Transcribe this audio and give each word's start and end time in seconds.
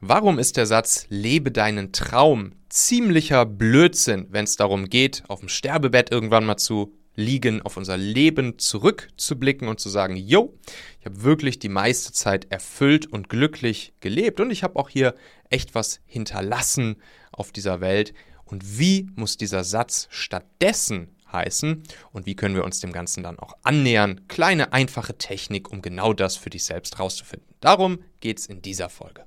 Warum 0.00 0.38
ist 0.38 0.58
der 0.58 0.66
Satz 0.66 1.06
Lebe 1.08 1.50
deinen 1.50 1.90
Traum 1.90 2.52
ziemlicher 2.68 3.46
Blödsinn, 3.46 4.26
wenn 4.28 4.44
es 4.44 4.56
darum 4.56 4.90
geht, 4.90 5.22
auf 5.28 5.40
dem 5.40 5.48
Sterbebett 5.48 6.10
irgendwann 6.12 6.44
mal 6.44 6.58
zu 6.58 6.92
liegen, 7.14 7.62
auf 7.62 7.78
unser 7.78 7.96
Leben 7.96 8.58
zurückzublicken 8.58 9.68
und 9.68 9.80
zu 9.80 9.88
sagen, 9.88 10.16
yo, 10.16 10.54
ich 11.00 11.06
habe 11.06 11.22
wirklich 11.22 11.58
die 11.58 11.70
meiste 11.70 12.12
Zeit 12.12 12.52
erfüllt 12.52 13.06
und 13.06 13.30
glücklich 13.30 13.94
gelebt 14.00 14.38
und 14.38 14.50
ich 14.50 14.62
habe 14.62 14.76
auch 14.76 14.90
hier 14.90 15.14
echt 15.48 15.74
was 15.74 16.00
hinterlassen 16.04 16.96
auf 17.32 17.50
dieser 17.50 17.80
Welt. 17.80 18.12
Und 18.44 18.78
wie 18.78 19.08
muss 19.14 19.38
dieser 19.38 19.64
Satz 19.64 20.08
stattdessen 20.10 21.16
heißen 21.32 21.82
und 22.12 22.26
wie 22.26 22.36
können 22.36 22.54
wir 22.54 22.64
uns 22.64 22.80
dem 22.80 22.92
Ganzen 22.92 23.22
dann 23.22 23.38
auch 23.38 23.54
annähern? 23.62 24.28
Kleine, 24.28 24.74
einfache 24.74 25.16
Technik, 25.16 25.72
um 25.72 25.80
genau 25.80 26.12
das 26.12 26.36
für 26.36 26.50
dich 26.50 26.64
selbst 26.64 27.00
rauszufinden. 27.00 27.48
Darum 27.60 27.98
geht 28.20 28.40
es 28.40 28.46
in 28.46 28.60
dieser 28.60 28.90
Folge. 28.90 29.24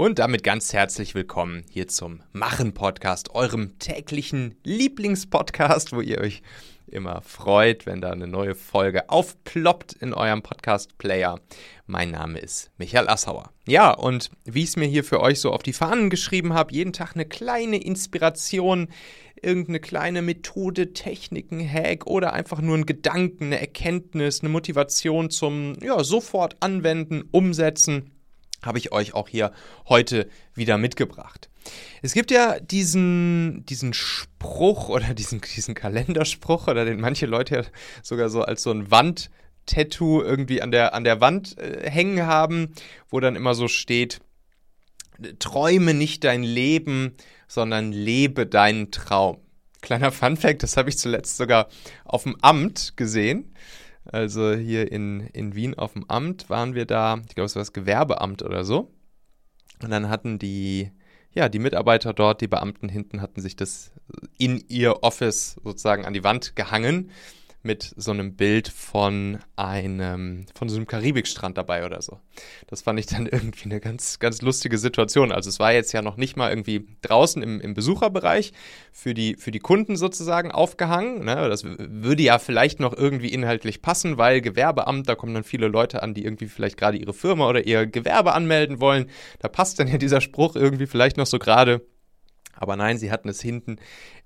Und 0.00 0.18
damit 0.18 0.42
ganz 0.44 0.72
herzlich 0.72 1.14
willkommen 1.14 1.62
hier 1.68 1.86
zum 1.86 2.22
Machen-Podcast, 2.32 3.34
eurem 3.34 3.78
täglichen 3.78 4.54
Lieblingspodcast, 4.64 5.92
wo 5.92 6.00
ihr 6.00 6.22
euch 6.22 6.40
immer 6.86 7.20
freut, 7.20 7.84
wenn 7.84 8.00
da 8.00 8.10
eine 8.10 8.26
neue 8.26 8.54
Folge 8.54 9.10
aufploppt 9.10 9.92
in 9.92 10.14
eurem 10.14 10.40
Podcast-Player. 10.40 11.38
Mein 11.86 12.12
Name 12.12 12.38
ist 12.38 12.70
Michael 12.78 13.10
Assauer. 13.10 13.50
Ja, 13.66 13.90
und 13.90 14.30
wie 14.46 14.62
ich 14.62 14.70
es 14.70 14.76
mir 14.76 14.86
hier 14.86 15.04
für 15.04 15.20
euch 15.20 15.38
so 15.38 15.52
auf 15.52 15.62
die 15.62 15.74
Fahnen 15.74 16.08
geschrieben 16.08 16.54
habe, 16.54 16.72
jeden 16.72 16.94
Tag 16.94 17.14
eine 17.14 17.26
kleine 17.26 17.76
Inspiration, 17.76 18.88
irgendeine 19.42 19.80
kleine 19.80 20.22
Methode, 20.22 20.94
Techniken, 20.94 21.60
Hack 21.60 22.06
oder 22.06 22.32
einfach 22.32 22.62
nur 22.62 22.78
ein 22.78 22.86
Gedanken, 22.86 23.44
eine 23.44 23.60
Erkenntnis, 23.60 24.40
eine 24.40 24.48
Motivation 24.48 25.28
zum 25.28 25.74
ja, 25.82 26.02
sofort 26.02 26.56
anwenden, 26.60 27.24
umsetzen 27.32 28.12
habe 28.62 28.78
ich 28.78 28.92
euch 28.92 29.14
auch 29.14 29.28
hier 29.28 29.52
heute 29.88 30.28
wieder 30.54 30.78
mitgebracht. 30.78 31.48
Es 32.02 32.14
gibt 32.14 32.30
ja 32.30 32.58
diesen, 32.58 33.64
diesen 33.66 33.92
Spruch 33.92 34.88
oder 34.88 35.14
diesen, 35.14 35.40
diesen 35.40 35.74
Kalenderspruch 35.74 36.68
oder 36.68 36.84
den 36.84 37.00
manche 37.00 37.26
Leute 37.26 37.54
ja 37.54 37.62
sogar 38.02 38.28
so 38.28 38.42
als 38.42 38.62
so 38.62 38.70
ein 38.70 38.90
Wandtattoo 38.90 40.22
irgendwie 40.22 40.62
an 40.62 40.70
der, 40.70 40.94
an 40.94 41.04
der 41.04 41.20
Wand 41.20 41.58
äh, 41.58 41.88
hängen 41.90 42.26
haben, 42.26 42.74
wo 43.08 43.20
dann 43.20 43.36
immer 43.36 43.54
so 43.54 43.68
steht, 43.68 44.20
träume 45.38 45.94
nicht 45.94 46.24
dein 46.24 46.42
Leben, 46.42 47.16
sondern 47.46 47.92
lebe 47.92 48.46
deinen 48.46 48.90
Traum. 48.90 49.38
Kleiner 49.82 50.12
Funfact, 50.12 50.62
das 50.62 50.76
habe 50.76 50.90
ich 50.90 50.98
zuletzt 50.98 51.36
sogar 51.36 51.68
auf 52.04 52.24
dem 52.24 52.36
Amt 52.42 52.96
gesehen. 52.96 53.54
Also 54.12 54.54
hier 54.54 54.90
in, 54.90 55.20
in 55.32 55.54
Wien 55.54 55.74
auf 55.74 55.92
dem 55.92 56.04
Amt 56.08 56.50
waren 56.50 56.74
wir 56.74 56.84
da, 56.84 57.18
ich 57.28 57.34
glaube, 57.34 57.46
es 57.46 57.54
war 57.54 57.60
das 57.60 57.72
Gewerbeamt 57.72 58.42
oder 58.42 58.64
so. 58.64 58.92
Und 59.82 59.90
dann 59.90 60.08
hatten 60.08 60.38
die, 60.38 60.90
ja, 61.32 61.48
die 61.48 61.60
Mitarbeiter 61.60 62.12
dort, 62.12 62.40
die 62.40 62.48
Beamten 62.48 62.88
hinten, 62.88 63.20
hatten 63.20 63.40
sich 63.40 63.56
das 63.56 63.92
in 64.36 64.64
ihr 64.68 65.02
Office 65.02 65.60
sozusagen 65.62 66.04
an 66.04 66.12
die 66.12 66.24
Wand 66.24 66.56
gehangen 66.56 67.10
mit 67.62 67.92
so 67.96 68.10
einem 68.10 68.36
Bild 68.36 68.68
von 68.68 69.38
einem, 69.54 70.46
von 70.54 70.70
so 70.70 70.76
einem 70.76 70.86
Karibikstrand 70.86 71.58
dabei 71.58 71.84
oder 71.84 72.00
so. 72.00 72.18
Das 72.68 72.80
fand 72.82 72.98
ich 72.98 73.06
dann 73.06 73.26
irgendwie 73.30 73.64
eine 73.64 73.80
ganz, 73.80 74.18
ganz 74.18 74.40
lustige 74.40 74.78
Situation. 74.78 75.30
Also 75.30 75.50
es 75.50 75.58
war 75.58 75.72
jetzt 75.72 75.92
ja 75.92 76.00
noch 76.00 76.16
nicht 76.16 76.36
mal 76.36 76.50
irgendwie 76.50 76.86
draußen 77.02 77.42
im, 77.42 77.60
im 77.60 77.74
Besucherbereich 77.74 78.52
für 78.92 79.12
die, 79.12 79.36
für 79.36 79.50
die 79.50 79.58
Kunden 79.58 79.96
sozusagen 79.96 80.50
aufgehangen. 80.50 81.24
Ne? 81.24 81.48
Das 81.48 81.64
würde 81.64 82.22
ja 82.22 82.38
vielleicht 82.38 82.80
noch 82.80 82.96
irgendwie 82.96 83.28
inhaltlich 83.28 83.82
passen, 83.82 84.16
weil 84.16 84.40
Gewerbeamt, 84.40 85.08
da 85.08 85.14
kommen 85.14 85.34
dann 85.34 85.44
viele 85.44 85.68
Leute 85.68 86.02
an, 86.02 86.14
die 86.14 86.24
irgendwie 86.24 86.46
vielleicht 86.46 86.78
gerade 86.78 86.96
ihre 86.96 87.12
Firma 87.12 87.46
oder 87.46 87.66
ihr 87.66 87.86
Gewerbe 87.86 88.32
anmelden 88.32 88.80
wollen. 88.80 89.10
Da 89.38 89.48
passt 89.48 89.78
dann 89.78 89.88
ja 89.88 89.98
dieser 89.98 90.22
Spruch 90.22 90.56
irgendwie 90.56 90.86
vielleicht 90.86 91.18
noch 91.18 91.26
so 91.26 91.38
gerade. 91.38 91.82
Aber 92.54 92.76
nein, 92.76 92.98
sie 92.98 93.10
hatten 93.10 93.28
es 93.28 93.40
hinten 93.40 93.76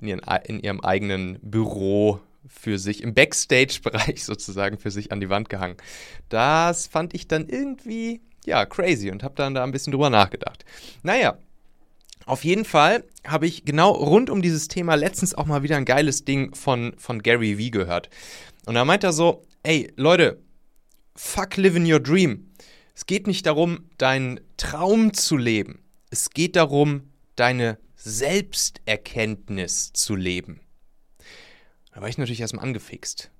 in, 0.00 0.08
ihren, 0.08 0.20
in 0.44 0.60
ihrem 0.60 0.80
eigenen 0.80 1.38
Büro 1.42 2.20
für 2.46 2.78
sich, 2.78 3.02
im 3.02 3.14
Backstage-Bereich 3.14 4.24
sozusagen 4.24 4.78
für 4.78 4.90
sich 4.90 5.12
an 5.12 5.20
die 5.20 5.28
Wand 5.28 5.48
gehangen. 5.48 5.76
Das 6.28 6.86
fand 6.86 7.14
ich 7.14 7.28
dann 7.28 7.48
irgendwie, 7.48 8.20
ja, 8.44 8.66
crazy 8.66 9.10
und 9.10 9.22
habe 9.22 9.34
dann 9.36 9.54
da 9.54 9.64
ein 9.64 9.72
bisschen 9.72 9.92
drüber 9.92 10.10
nachgedacht. 10.10 10.64
Naja, 11.02 11.38
auf 12.26 12.44
jeden 12.44 12.64
Fall 12.64 13.04
habe 13.26 13.46
ich 13.46 13.64
genau 13.64 13.90
rund 13.92 14.30
um 14.30 14.40
dieses 14.42 14.68
Thema 14.68 14.94
letztens 14.94 15.34
auch 15.34 15.46
mal 15.46 15.62
wieder 15.62 15.76
ein 15.76 15.84
geiles 15.84 16.24
Ding 16.24 16.54
von, 16.54 16.94
von 16.96 17.22
Gary 17.22 17.58
Vee 17.58 17.70
gehört. 17.70 18.08
Und 18.66 18.74
da 18.74 18.84
meint 18.84 19.04
er 19.04 19.12
so, 19.12 19.44
ey, 19.62 19.92
Leute, 19.96 20.40
fuck 21.14 21.56
living 21.56 21.90
your 21.90 22.00
dream. 22.00 22.50
Es 22.94 23.06
geht 23.06 23.26
nicht 23.26 23.44
darum, 23.46 23.90
deinen 23.98 24.40
Traum 24.56 25.12
zu 25.12 25.36
leben. 25.36 25.82
Es 26.10 26.30
geht 26.30 26.56
darum, 26.56 27.10
deine 27.36 27.78
Selbsterkenntnis 27.96 29.92
zu 29.92 30.14
leben. 30.14 30.60
Da 31.94 32.00
war 32.00 32.08
ich 32.08 32.18
natürlich 32.18 32.40
erstmal 32.40 32.64
angefixt. 32.64 33.30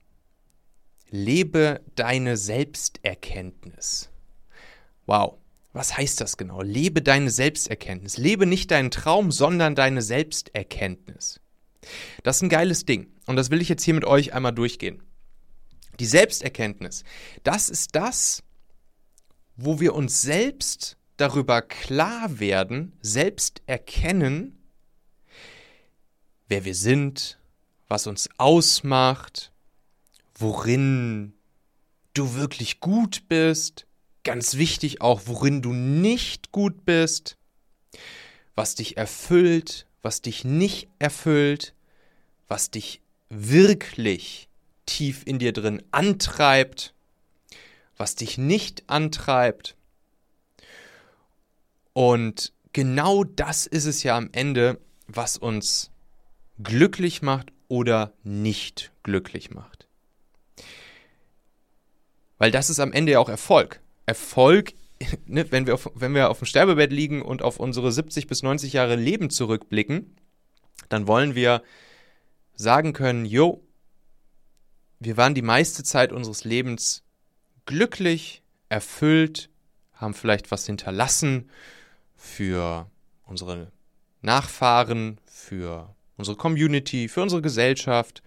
Lebe 1.10 1.80
deine 1.96 2.36
Selbsterkenntnis. 2.36 4.10
Wow, 5.06 5.38
was 5.72 5.96
heißt 5.96 6.20
das 6.20 6.36
genau? 6.36 6.62
Lebe 6.62 7.02
deine 7.02 7.30
Selbsterkenntnis. 7.30 8.16
Lebe 8.16 8.46
nicht 8.46 8.70
deinen 8.70 8.92
Traum, 8.92 9.32
sondern 9.32 9.74
deine 9.74 10.02
Selbsterkenntnis. 10.02 11.40
Das 12.22 12.36
ist 12.36 12.42
ein 12.42 12.48
geiles 12.48 12.86
Ding 12.86 13.08
und 13.26 13.36
das 13.36 13.50
will 13.50 13.60
ich 13.60 13.68
jetzt 13.68 13.82
hier 13.82 13.94
mit 13.94 14.04
euch 14.04 14.32
einmal 14.32 14.54
durchgehen. 14.54 15.02
Die 15.98 16.06
Selbsterkenntnis, 16.06 17.02
das 17.42 17.68
ist 17.68 17.96
das, 17.96 18.44
wo 19.56 19.80
wir 19.80 19.94
uns 19.94 20.22
selbst 20.22 20.96
darüber 21.16 21.60
klar 21.60 22.38
werden, 22.38 22.96
selbst 23.02 23.62
erkennen, 23.66 24.62
wer 26.48 26.64
wir 26.64 26.74
sind, 26.74 27.38
was 27.94 28.08
uns 28.08 28.28
ausmacht, 28.38 29.52
worin 30.34 31.32
du 32.12 32.34
wirklich 32.34 32.80
gut 32.80 33.28
bist, 33.28 33.86
ganz 34.24 34.56
wichtig 34.56 35.00
auch, 35.00 35.22
worin 35.26 35.62
du 35.62 35.72
nicht 35.72 36.50
gut 36.50 36.84
bist, 36.84 37.36
was 38.56 38.74
dich 38.74 38.96
erfüllt, 38.96 39.86
was 40.02 40.22
dich 40.22 40.44
nicht 40.44 40.88
erfüllt, 40.98 41.72
was 42.48 42.72
dich 42.72 43.00
wirklich 43.28 44.48
tief 44.86 45.22
in 45.24 45.38
dir 45.38 45.52
drin 45.52 45.80
antreibt, 45.92 46.94
was 47.96 48.16
dich 48.16 48.38
nicht 48.38 48.82
antreibt. 48.88 49.76
Und 51.92 52.52
genau 52.72 53.22
das 53.22 53.66
ist 53.66 53.84
es 53.84 54.02
ja 54.02 54.16
am 54.16 54.30
Ende, 54.32 54.80
was 55.06 55.36
uns 55.36 55.92
glücklich 56.60 57.22
macht 57.22 57.52
oder 57.68 58.12
nicht 58.22 58.92
glücklich 59.02 59.50
macht. 59.50 59.88
Weil 62.38 62.50
das 62.50 62.70
ist 62.70 62.80
am 62.80 62.92
Ende 62.92 63.12
ja 63.12 63.18
auch 63.20 63.28
Erfolg. 63.28 63.80
Erfolg, 64.06 64.74
ne, 65.26 65.50
wenn, 65.50 65.66
wir 65.66 65.74
auf, 65.74 65.90
wenn 65.94 66.14
wir 66.14 66.30
auf 66.30 66.38
dem 66.38 66.46
Sterbebett 66.46 66.92
liegen 66.92 67.22
und 67.22 67.42
auf 67.42 67.58
unsere 67.58 67.92
70 67.92 68.26
bis 68.26 68.42
90 68.42 68.72
Jahre 68.72 68.96
Leben 68.96 69.30
zurückblicken, 69.30 70.16
dann 70.88 71.06
wollen 71.06 71.34
wir 71.34 71.62
sagen 72.54 72.92
können, 72.92 73.24
jo, 73.24 73.62
wir 75.00 75.16
waren 75.16 75.34
die 75.34 75.42
meiste 75.42 75.82
Zeit 75.82 76.12
unseres 76.12 76.44
Lebens 76.44 77.02
glücklich, 77.66 78.42
erfüllt, 78.68 79.50
haben 79.94 80.14
vielleicht 80.14 80.50
was 80.50 80.66
hinterlassen 80.66 81.50
für 82.16 82.90
unsere 83.24 83.70
Nachfahren, 84.22 85.18
für 85.26 85.94
unsere 86.16 86.36
Community, 86.36 87.08
für 87.08 87.22
unsere 87.22 87.42
Gesellschaft, 87.42 88.22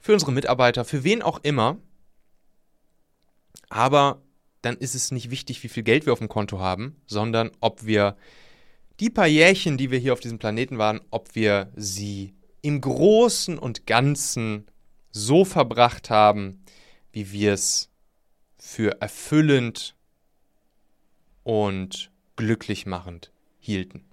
für 0.00 0.12
unsere 0.12 0.32
Mitarbeiter, 0.32 0.84
für 0.84 1.04
wen 1.04 1.22
auch 1.22 1.40
immer. 1.42 1.78
Aber 3.68 4.22
dann 4.62 4.76
ist 4.76 4.94
es 4.94 5.10
nicht 5.10 5.30
wichtig, 5.30 5.62
wie 5.62 5.68
viel 5.68 5.82
Geld 5.82 6.06
wir 6.06 6.12
auf 6.12 6.18
dem 6.18 6.28
Konto 6.28 6.58
haben, 6.58 6.96
sondern 7.06 7.50
ob 7.60 7.84
wir 7.84 8.16
die 9.00 9.10
paar 9.10 9.26
Jährchen, 9.26 9.78
die 9.78 9.90
wir 9.90 9.98
hier 9.98 10.12
auf 10.12 10.20
diesem 10.20 10.38
Planeten 10.38 10.78
waren, 10.78 11.00
ob 11.10 11.34
wir 11.34 11.70
sie 11.76 12.34
im 12.62 12.80
Großen 12.80 13.58
und 13.58 13.86
Ganzen 13.86 14.66
so 15.10 15.44
verbracht 15.44 16.10
haben, 16.10 16.64
wie 17.12 17.32
wir 17.32 17.52
es 17.52 17.90
für 18.58 19.00
erfüllend 19.00 19.94
und 21.44 22.10
glücklich 22.36 22.86
machend 22.86 23.32
hielten. 23.58 24.07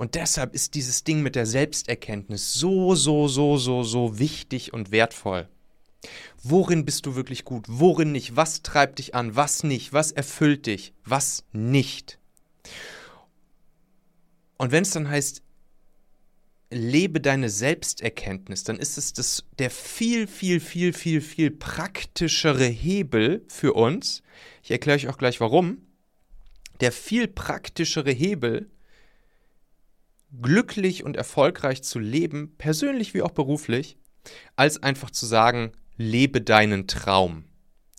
Und 0.00 0.14
deshalb 0.14 0.54
ist 0.54 0.76
dieses 0.76 1.04
Ding 1.04 1.20
mit 1.20 1.36
der 1.36 1.44
Selbsterkenntnis 1.44 2.54
so, 2.54 2.94
so, 2.94 3.28
so, 3.28 3.58
so, 3.58 3.82
so 3.82 4.18
wichtig 4.18 4.72
und 4.72 4.92
wertvoll. 4.92 5.46
Worin 6.42 6.86
bist 6.86 7.04
du 7.04 7.16
wirklich 7.16 7.44
gut? 7.44 7.66
Worin 7.68 8.10
nicht? 8.10 8.34
Was 8.34 8.62
treibt 8.62 8.98
dich 8.98 9.14
an? 9.14 9.36
Was 9.36 9.62
nicht? 9.62 9.92
Was 9.92 10.10
erfüllt 10.10 10.64
dich? 10.64 10.94
Was 11.04 11.44
nicht? 11.52 12.18
Und 14.56 14.72
wenn 14.72 14.84
es 14.84 14.92
dann 14.92 15.10
heißt, 15.10 15.42
lebe 16.70 17.20
deine 17.20 17.50
Selbsterkenntnis, 17.50 18.64
dann 18.64 18.78
ist 18.78 18.96
es 18.96 19.12
das, 19.12 19.44
der 19.58 19.68
viel, 19.68 20.26
viel, 20.26 20.60
viel, 20.60 20.94
viel, 20.94 21.20
viel 21.20 21.50
praktischere 21.50 22.64
Hebel 22.64 23.44
für 23.48 23.74
uns. 23.74 24.22
Ich 24.62 24.70
erkläre 24.70 24.96
euch 24.96 25.08
auch 25.08 25.18
gleich 25.18 25.40
warum. 25.40 25.82
Der 26.80 26.90
viel 26.90 27.28
praktischere 27.28 28.12
Hebel, 28.12 28.70
glücklich 30.40 31.04
und 31.04 31.16
erfolgreich 31.16 31.82
zu 31.82 31.98
leben, 31.98 32.54
persönlich 32.56 33.14
wie 33.14 33.22
auch 33.22 33.32
beruflich, 33.32 33.96
als 34.56 34.82
einfach 34.82 35.10
zu 35.10 35.26
sagen, 35.26 35.72
lebe 35.96 36.40
deinen 36.40 36.86
Traum. 36.86 37.44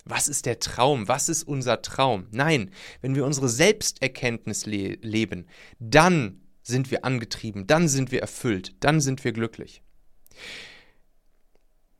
Was 0.04 0.28
ist 0.28 0.46
der 0.46 0.58
Traum? 0.58 1.06
Was 1.08 1.28
ist 1.28 1.44
unser 1.44 1.82
Traum? 1.82 2.26
Nein, 2.32 2.70
wenn 3.00 3.14
wir 3.14 3.24
unsere 3.24 3.48
Selbsterkenntnis 3.48 4.66
le 4.66 4.98
leben, 5.02 5.46
dann 5.78 6.40
sind 6.62 6.90
wir 6.90 7.04
angetrieben, 7.04 7.66
dann 7.66 7.88
sind 7.88 8.10
wir 8.10 8.20
erfüllt, 8.20 8.74
dann 8.80 9.00
sind 9.00 9.24
wir 9.24 9.32
glücklich. 9.32 9.82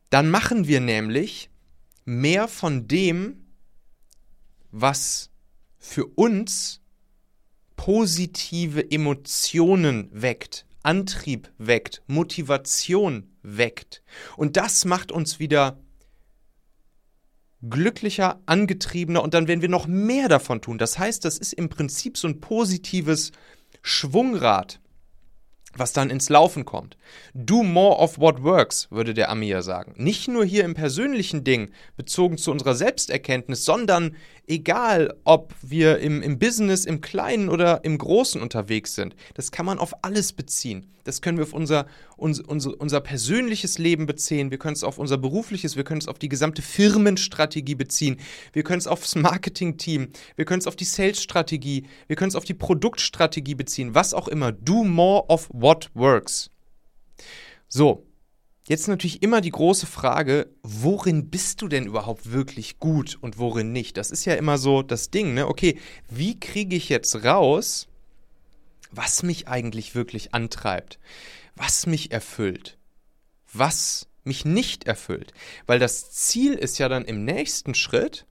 Dann 0.09 0.29
machen 0.29 0.67
wir 0.67 0.79
nämlich 0.79 1.49
mehr 2.05 2.47
von 2.47 2.87
dem, 2.87 3.45
was 4.71 5.31
für 5.77 6.05
uns 6.05 6.82
positive 7.83 8.91
Emotionen 8.91 10.07
weckt, 10.13 10.65
Antrieb 10.83 11.51
weckt, 11.57 12.01
Motivation 12.07 13.29
weckt. 13.41 14.03
Und 14.37 14.55
das 14.55 14.85
macht 14.85 15.11
uns 15.11 15.37
wieder 15.39 15.77
glücklicher, 17.61 18.39
angetriebener 18.45 19.21
und 19.21 19.33
dann 19.33 19.49
werden 19.49 19.61
wir 19.61 19.67
noch 19.67 19.85
mehr 19.85 20.29
davon 20.29 20.61
tun. 20.61 20.77
Das 20.77 20.97
heißt, 20.97 21.25
das 21.25 21.37
ist 21.37 21.51
im 21.51 21.67
Prinzip 21.67 22.17
so 22.17 22.29
ein 22.29 22.39
positives 22.39 23.33
Schwungrad, 23.81 24.79
was 25.75 25.91
dann 25.91 26.09
ins 26.09 26.29
Laufen 26.29 26.63
kommt. 26.63 26.95
Do 27.33 27.63
more 27.63 27.97
of 27.97 28.17
what 28.17 28.43
works, 28.43 28.87
würde 28.91 29.13
der 29.13 29.29
Amir 29.29 29.61
sagen. 29.61 29.93
Nicht 29.97 30.29
nur 30.29 30.45
hier 30.45 30.63
im 30.63 30.73
persönlichen 30.73 31.43
Ding, 31.43 31.71
bezogen 31.97 32.37
zu 32.37 32.49
unserer 32.51 32.75
Selbsterkenntnis, 32.75 33.65
sondern 33.65 34.15
egal, 34.47 35.13
ob 35.23 35.53
wir 35.61 35.99
im, 35.99 36.21
im 36.21 36.37
Business, 36.39 36.85
im 36.85 37.01
Kleinen 37.01 37.49
oder 37.49 37.83
im 37.83 37.97
Großen 37.97 38.41
unterwegs 38.41 38.95
sind. 38.95 39.15
Das 39.35 39.51
kann 39.51 39.65
man 39.65 39.79
auf 39.79 39.93
alles 40.03 40.33
beziehen. 40.33 40.89
Das 41.03 41.21
können 41.21 41.37
wir 41.37 41.43
auf 41.43 41.53
unser, 41.53 41.85
unser, 42.17 42.47
unser, 42.47 42.79
unser 42.79 43.01
persönliches 43.01 43.77
Leben 43.77 44.05
beziehen. 44.05 44.51
Wir 44.51 44.57
können 44.57 44.73
es 44.75 44.83
auf 44.83 44.97
unser 44.97 45.17
berufliches, 45.17 45.75
wir 45.75 45.83
können 45.83 46.01
es 46.01 46.07
auf 46.07 46.19
die 46.19 46.29
gesamte 46.29 46.61
Firmenstrategie 46.61 47.75
beziehen. 47.75 48.17
Wir 48.53 48.63
können 48.63 48.79
es 48.79 48.87
aufs 48.87 49.15
Marketing-Team, 49.15 50.09
wir 50.35 50.45
können 50.45 50.59
es 50.59 50.67
auf 50.67 50.75
die 50.75 50.85
Sales-Strategie, 50.85 51.87
wir 52.07 52.15
können 52.15 52.29
es 52.29 52.35
auf 52.35 52.45
die 52.45 52.53
Produktstrategie 52.53 53.55
beziehen. 53.55 53.95
Was 53.95 54.13
auch 54.13 54.27
immer. 54.27 54.51
Do 54.51 54.83
more 54.83 55.25
of 55.27 55.49
what 55.51 55.89
works. 55.93 56.49
So, 57.67 58.05
Jetzt 58.65 58.87
natürlich 58.87 59.21
immer 59.21 59.41
die 59.41 59.49
große 59.49 59.85
Frage, 59.85 60.49
worin 60.63 61.29
bist 61.29 61.61
du 61.61 61.67
denn 61.67 61.85
überhaupt 61.85 62.31
wirklich 62.31 62.79
gut 62.79 63.17
und 63.19 63.37
worin 63.37 63.73
nicht? 63.73 63.97
Das 63.97 64.09
ist 64.09 64.23
ja 64.23 64.35
immer 64.35 64.57
so 64.57 64.81
das 64.81 65.11
Ding, 65.11 65.33
ne? 65.33 65.47
Okay, 65.47 65.77
wie 66.09 66.39
kriege 66.39 66.75
ich 66.75 66.87
jetzt 66.87 67.25
raus, 67.25 67.87
was 68.91 69.21
mich 69.21 69.49
eigentlich 69.49 69.95
wirklich 69.95 70.33
antreibt? 70.33 70.97
Was 71.55 71.87
mich 71.87 72.11
erfüllt? 72.11 72.77
Was 73.51 74.07
mich 74.23 74.45
nicht 74.45 74.85
erfüllt? 74.85 75.33
Weil 75.65 75.79
das 75.79 76.11
Ziel 76.11 76.53
ist 76.53 76.77
ja 76.77 76.87
dann 76.87 77.03
im 77.03 77.25
nächsten 77.25 77.75
Schritt, 77.75 78.25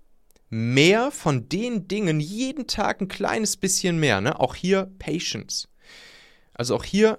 mehr 0.49 1.11
von 1.11 1.49
den 1.49 1.89
Dingen, 1.89 2.21
jeden 2.21 2.67
Tag 2.67 3.03
ein 3.03 3.09
kleines 3.09 3.59
bisschen 3.59 4.01
mehr, 4.01 4.23
ne? 4.23 4.41
Auch 4.41 4.55
hier 4.55 4.91
Patience. 4.99 5.69
Also 6.55 6.77
auch 6.77 6.85
hier 6.85 7.19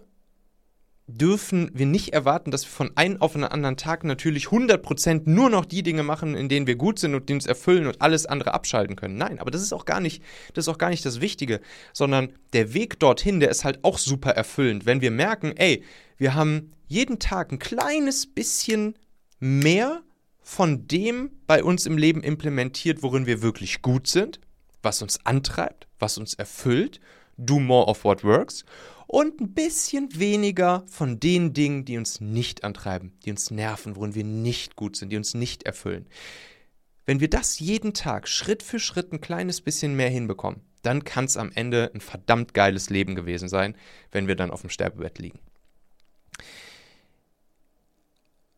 dürfen 1.08 1.70
wir 1.74 1.86
nicht 1.86 2.14
erwarten, 2.14 2.50
dass 2.50 2.64
wir 2.64 2.72
von 2.72 2.92
einem 2.96 3.22
auf 3.22 3.36
einen 3.36 3.44
anderen 3.44 3.76
Tag 3.76 4.06
natürlich 4.06 4.46
100% 4.46 5.24
nur 5.26 5.50
noch 5.50 5.66
die 5.66 5.84
Dinge 5.84 6.04
machen, 6.04 6.36
in 6.36 6.48
denen 6.48 6.66
wir 6.66 6.76
gut 6.76 6.98
sind 6.98 7.14
und 7.14 7.28
die 7.28 7.34
uns 7.34 7.46
erfüllen 7.46 7.88
und 7.88 8.02
alles 8.02 8.26
andere 8.26 8.54
abschalten 8.54 8.96
können. 8.96 9.18
Nein, 9.18 9.40
aber 9.40 9.52
das 9.52 9.62
ist 9.62 9.74
auch 9.74 9.86
gar 9.86 10.00
nicht, 10.00 10.24
das 10.54 10.66
ist 10.66 10.70
auch 10.70 10.78
gar 10.78 10.90
nicht 10.90 11.06
das 11.06 11.20
Wichtige, 11.20 11.60
sondern 11.92 12.34
der 12.54 12.74
Weg 12.74 13.00
dorthin, 13.00 13.42
der 13.42 13.50
ist 13.50 13.66
halt 13.66 13.84
auch 13.84 13.98
super 13.98 14.32
erfüllend, 14.32 14.86
wenn 14.86 15.02
wir 15.02 15.12
merken, 15.12 15.52
ey, 15.58 15.84
wir 16.18 16.36
haben 16.36 16.72
jeden 16.88 17.20
Tag 17.20 17.52
ein 17.52 17.60
kleines 17.60 18.26
bisschen 18.26 18.96
mehr 19.40 20.04
von 20.42 20.88
dem 20.88 21.32
bei 21.48 21.64
uns 21.64 21.86
im 21.86 21.98
Leben 21.98 22.24
implementiert, 22.24 23.04
worin 23.04 23.26
wir 23.26 23.42
wirklich 23.42 23.82
gut 23.82 24.08
sind, 24.08 24.40
was 24.82 25.02
uns 25.02 25.26
antreibt, 25.26 25.88
was 26.00 26.18
uns 26.18 26.34
erfüllt, 26.34 27.02
do 27.38 27.60
more 27.60 27.88
of 27.88 28.04
what 28.04 28.24
works 28.24 28.64
und 29.08 29.42
ein 29.42 29.54
bisschen 29.54 30.18
weniger 30.18 30.84
von 30.88 31.20
den 31.20 31.54
Dingen, 31.54 31.86
die 31.86 31.98
uns 31.98 32.22
nicht 32.22 32.64
antreiben, 32.64 33.14
die 33.26 33.32
uns 33.32 33.52
nerven, 33.52 33.96
worin 33.96 34.16
wir 34.16 34.24
nicht 34.24 34.76
gut 34.76 34.96
sind, 34.96 35.10
die 35.10 35.18
uns 35.18 35.34
nicht 35.34 35.64
erfüllen. 35.64 36.08
Wenn 37.06 37.20
wir 37.20 37.30
das 37.30 37.60
jeden 37.60 37.94
Tag 37.94 38.28
Schritt 38.28 38.64
für 38.64 38.80
Schritt 38.80 39.12
ein 39.12 39.22
kleines 39.22 39.62
bisschen 39.62 39.96
mehr 39.96 40.10
hinbekommen, 40.10 40.62
dann 40.84 41.04
kann 41.04 41.26
es 41.26 41.38
am 41.38 41.52
Ende 41.52 41.92
ein 41.94 42.02
verdammt 42.02 42.54
geiles 42.54 42.90
Leben 42.90 43.16
gewesen 43.16 43.50
sein, 43.50 43.76
wenn 44.12 44.28
wir 44.28 44.36
dann 44.36 44.52
auf 44.52 44.62
dem 44.62 44.70
Sterbebett 44.70 45.20
liegen. 45.20 45.40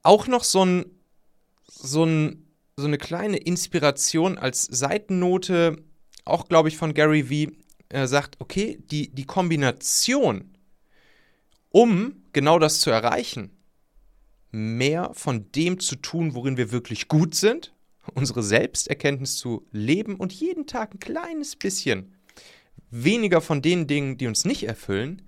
Auch 0.03 0.27
noch 0.27 0.43
so, 0.43 0.63
ein, 0.63 0.85
so, 1.67 2.03
ein, 2.03 2.47
so 2.75 2.85
eine 2.85 2.97
kleine 2.97 3.37
Inspiration 3.37 4.37
als 4.37 4.63
Seitennote, 4.63 5.77
auch 6.25 6.47
glaube 6.47 6.69
ich 6.69 6.77
von 6.77 6.93
Gary 6.93 7.29
Vee, 7.29 7.51
er 7.89 8.07
sagt, 8.07 8.37
okay, 8.39 8.79
die, 8.91 9.09
die 9.09 9.25
Kombination, 9.25 10.57
um 11.69 12.23
genau 12.33 12.59
das 12.59 12.79
zu 12.79 12.89
erreichen, 12.89 13.51
mehr 14.51 15.11
von 15.13 15.51
dem 15.51 15.79
zu 15.79 15.95
tun, 15.95 16.33
worin 16.33 16.57
wir 16.57 16.71
wirklich 16.71 17.07
gut 17.07 17.35
sind, 17.35 17.73
unsere 18.13 18.43
Selbsterkenntnis 18.43 19.37
zu 19.37 19.67
leben 19.71 20.15
und 20.15 20.33
jeden 20.33 20.67
Tag 20.67 20.93
ein 20.93 20.99
kleines 20.99 21.55
bisschen 21.55 22.15
weniger 22.89 23.41
von 23.41 23.61
den 23.61 23.87
Dingen, 23.87 24.17
die 24.17 24.27
uns 24.27 24.45
nicht 24.45 24.63
erfüllen, 24.63 25.21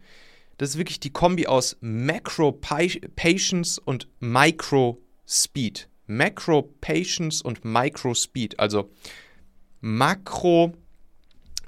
das 0.58 0.70
ist 0.70 0.78
wirklich 0.78 1.00
die 1.00 1.12
Kombi 1.12 1.48
aus 1.48 1.78
Macro 1.82 2.52
Patience 2.52 3.80
und 3.80 4.08
Micro 4.20 5.02
Speed. 5.28 5.88
Macro 6.08 6.64
Patience 6.82 7.44
und 7.44 7.64
Micro 7.64 8.16
Speed. 8.16 8.60
Also 8.60 8.90
Makro 9.82 10.74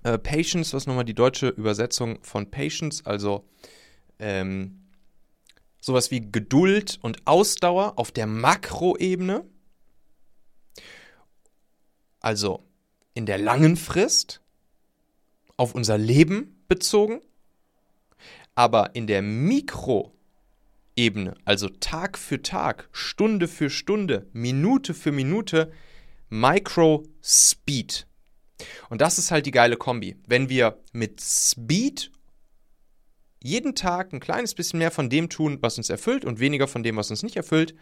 äh, 0.04 0.18
Patience, 0.18 0.74
was 0.74 0.88
nochmal 0.88 1.06
die 1.06 1.14
deutsche 1.14 1.50
Übersetzung 1.50 2.20
von 2.22 2.50
Patience, 2.50 3.06
also 3.06 3.46
ähm, 4.20 4.80
sowas 5.82 6.12
wie 6.12 6.32
Geduld 6.32 7.00
und 7.02 7.26
Ausdauer 7.26 7.94
auf 7.98 8.12
der 8.12 8.28
Makroebene, 8.28 9.46
also 12.20 12.64
in 13.14 13.26
der 13.26 13.38
langen 13.38 13.76
Frist, 13.76 14.42
auf 15.58 15.76
unser 15.76 15.98
Leben 15.98 16.64
bezogen, 16.70 17.22
aber 18.56 18.96
in 18.96 19.08
der 19.08 19.22
Mikroebene, 19.22 20.14
also 21.44 21.68
Tag 21.68 22.18
für 22.18 22.42
Tag, 22.42 22.88
Stunde 22.92 23.48
für 23.48 23.70
Stunde, 23.70 24.28
Minute 24.32 24.94
für 24.94 25.12
Minute, 25.12 25.72
Micro 26.30 27.04
Speed. 27.22 28.09
Und 28.90 29.02
das 29.02 29.18
ist 29.18 29.32
halt 29.32 29.46
die 29.46 29.52
geile 29.52 29.78
Kombi. 29.78 30.18
Wenn 30.28 30.50
wir 30.50 30.80
mit 30.92 31.22
Speed 31.22 32.12
jeden 33.42 33.76
Tag 33.76 34.14
ein 34.14 34.20
kleines 34.20 34.54
bisschen 34.54 34.80
mehr 34.80 34.92
von 34.92 35.10
dem 35.10 35.30
tun, 35.30 35.60
was 35.62 35.78
uns 35.78 35.90
erfüllt 35.90 36.26
und 36.26 36.40
weniger 36.40 36.68
von 36.68 36.84
dem, 36.84 36.98
was 36.98 37.10
uns 37.10 37.24
nicht 37.24 37.38
erfüllt, 37.38 37.74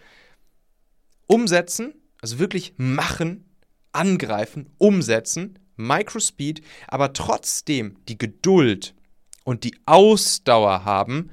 umsetzen, 1.26 1.94
also 2.22 2.40
wirklich 2.40 2.74
machen, 2.78 3.46
angreifen, 3.92 4.70
umsetzen, 4.78 5.60
Microspeed, 5.76 6.62
aber 6.88 7.14
trotzdem 7.14 7.98
die 8.08 8.18
Geduld 8.18 8.96
und 9.44 9.64
die 9.64 9.76
Ausdauer 9.86 10.86
haben, 10.86 11.32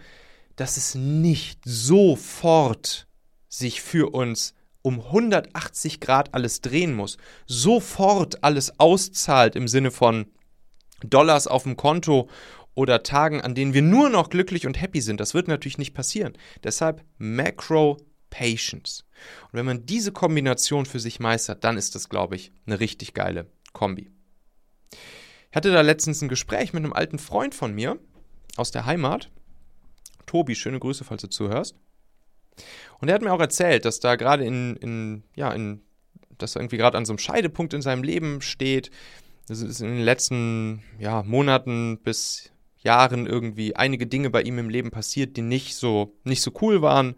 dass 0.57 0.77
es 0.77 0.95
nicht 0.95 1.61
sofort 1.65 3.07
sich 3.49 3.81
für 3.81 4.15
uns 4.15 4.55
um 4.85 5.01
180 5.01 5.99
Grad 5.99 6.35
alles 6.35 6.61
drehen 6.61 6.95
muss, 6.95 7.17
sofort 7.47 8.45
alles 8.45 8.79
auszahlt 8.79 9.57
im 9.57 9.67
Sinne 9.67 9.91
von 9.91 10.27
Dollars 11.03 11.47
auf 11.47 11.63
dem 11.63 11.77
Konto 11.77 12.29
oder 12.75 13.03
Tagen, 13.03 13.41
an 13.41 13.55
denen 13.55 13.73
wir 13.73 13.81
nur 13.81 14.11
noch 14.11 14.29
glücklich 14.29 14.67
und 14.67 14.81
happy 14.81 15.01
sind. 15.01 15.21
Das 15.21 15.33
wird 15.33 15.49
natürlich 15.49 15.79
nicht 15.79 15.95
passieren. 15.95 16.35
Deshalb 16.63 17.03
Macro 17.17 17.97
Patience. 18.29 19.05
Und 19.45 19.55
wenn 19.55 19.65
man 19.65 19.87
diese 19.87 20.13
Kombination 20.13 20.85
für 20.85 21.01
sich 21.01 21.19
meistert, 21.19 21.65
dann 21.65 21.79
ist 21.79 21.95
das, 21.95 22.11
glaube 22.11 22.37
ich, 22.37 22.53
eine 22.67 22.79
richtig 22.79 23.15
geile 23.15 23.51
Kombi. 23.73 24.11
Ich 25.51 25.57
hatte 25.57 25.73
da 25.73 25.81
letztens 25.81 26.21
ein 26.21 26.29
Gespräch 26.29 26.75
mit 26.75 26.83
einem 26.83 26.93
alten 26.93 27.19
Freund 27.19 27.55
von 27.55 27.73
mir 27.73 27.99
aus 28.57 28.71
der 28.71 28.85
Heimat. 28.85 29.31
Tobi, 30.27 30.55
schöne 30.57 30.79
Grüße, 30.79 31.05
falls 31.05 31.23
du 31.23 31.29
zuhörst. 31.29 31.77
Und 33.01 33.09
er 33.09 33.15
hat 33.15 33.23
mir 33.23 33.33
auch 33.33 33.41
erzählt, 33.41 33.85
dass 33.85 34.01
da 34.01 34.17
gerade 34.17 34.45
in, 34.45 34.77
in, 34.77 35.25
ja, 35.35 35.53
in, 35.53 35.83
dass 36.39 36.57
er 36.57 36.63
irgendwie 36.63 36.79
gerade 36.79 36.97
an 36.97 37.05
so 37.05 37.13
einem 37.13 37.19
Scheidepunkt 37.19 37.75
in 37.75 37.83
seinem 37.83 38.03
Leben 38.03 38.41
steht. 38.41 38.91
Das 39.49 39.61
ist 39.61 39.81
in 39.81 39.89
den 39.89 40.05
letzten 40.05 40.83
ja, 40.99 41.23
Monaten 41.23 41.99
bis 42.03 42.51
Jahren 42.79 43.27
irgendwie 43.27 43.77
einige 43.77 44.07
Dinge 44.07 44.31
bei 44.31 44.43
ihm 44.43 44.59
im 44.59 44.69
Leben 44.69 44.91
passiert, 44.91 45.37
die 45.37 45.43
nicht 45.43 45.75
so, 45.75 46.15
nicht 46.25 46.43
so 46.43 46.53
cool 46.61 46.83
waren 46.83 47.15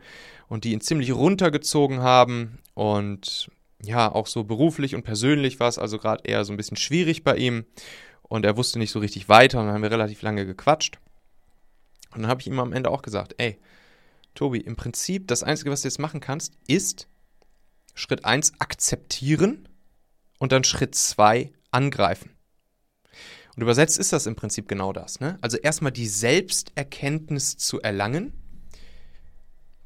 und 0.49 0.64
die 0.64 0.73
ihn 0.73 0.81
ziemlich 0.81 1.12
runtergezogen 1.12 2.00
haben. 2.00 2.59
Und 2.75 3.50
ja, 3.83 4.11
auch 4.11 4.26
so 4.26 4.45
beruflich 4.45 4.95
und 4.95 5.02
persönlich 5.02 5.61
war 5.61 5.69
es 5.69 5.78
also 5.78 5.99
gerade 5.99 6.23
eher 6.25 6.45
so 6.45 6.52
ein 6.52 6.57
bisschen 6.57 6.76
schwierig 6.76 7.25
bei 7.25 7.37
ihm. 7.37 7.66
Und 8.23 8.45
er 8.45 8.57
wusste 8.57 8.78
nicht 8.78 8.90
so 8.90 8.99
richtig 8.99 9.28
weiter 9.28 9.61
und 9.61 9.66
dann 9.66 9.75
haben 9.75 9.83
wir 9.83 9.90
relativ 9.90 10.23
lange 10.23 10.47
gequatscht. 10.47 10.99
Und 12.14 12.23
dann 12.23 12.31
habe 12.31 12.40
ich 12.40 12.47
ihm 12.47 12.59
am 12.59 12.73
Ende 12.73 12.90
auch 12.90 13.02
gesagt, 13.02 13.35
ey, 13.38 13.59
Tobi, 14.37 14.61
im 14.61 14.76
Prinzip 14.76 15.26
das 15.26 15.43
Einzige, 15.43 15.71
was 15.71 15.83
du 15.83 15.88
jetzt 15.88 15.99
machen 15.99 16.21
kannst, 16.21 16.55
ist 16.69 17.09
Schritt 17.95 18.25
1 18.25 18.61
akzeptieren 18.61 19.69
und 20.38 20.52
dann 20.52 20.62
Schritt 20.62 20.95
2 20.95 21.52
angreifen. 21.71 22.31
Und 23.57 23.62
übersetzt 23.62 23.99
ist 23.99 24.12
das 24.12 24.26
im 24.26 24.37
Prinzip 24.37 24.69
genau 24.69 24.93
das. 24.93 25.19
Ne? 25.19 25.38
Also 25.40 25.57
erstmal 25.57 25.93
die 25.93 26.07
Selbsterkenntnis 26.07 27.57
zu 27.57 27.81
erlangen. 27.81 28.35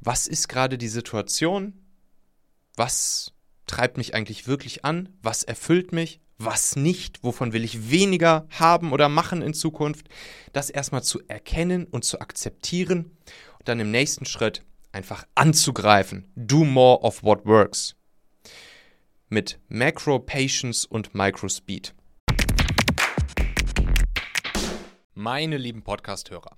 Was 0.01 0.27
ist 0.27 0.49
gerade 0.49 0.77
die 0.77 0.89
Situation? 0.89 1.73
Was 2.75 3.31
treibt 3.67 3.97
mich 3.97 4.13
eigentlich 4.13 4.45
wirklich 4.45 4.83
an? 4.83 5.09
Was 5.21 5.43
erfüllt 5.43 5.93
mich? 5.93 6.19
Was 6.37 6.75
nicht? 6.75 7.23
Wovon 7.23 7.53
will 7.53 7.63
ich 7.63 7.91
weniger 7.91 8.47
haben 8.49 8.91
oder 8.91 9.07
machen 9.07 9.41
in 9.41 9.53
Zukunft? 9.53 10.07
Das 10.51 10.69
erstmal 10.69 11.03
zu 11.03 11.21
erkennen 11.27 11.85
und 11.85 12.03
zu 12.03 12.19
akzeptieren 12.19 13.15
dann 13.65 13.79
im 13.79 13.91
nächsten 13.91 14.25
Schritt 14.25 14.63
einfach 14.91 15.25
anzugreifen. 15.35 16.31
Do 16.35 16.63
more 16.63 16.99
of 17.01 17.23
what 17.23 17.45
works. 17.45 17.95
Mit 19.29 19.59
Macro 19.69 20.19
Patience 20.19 20.85
und 20.85 21.15
Micro 21.15 21.47
Speed. 21.47 21.93
Meine 25.13 25.57
lieben 25.57 25.83
Podcast-Hörer, 25.83 26.57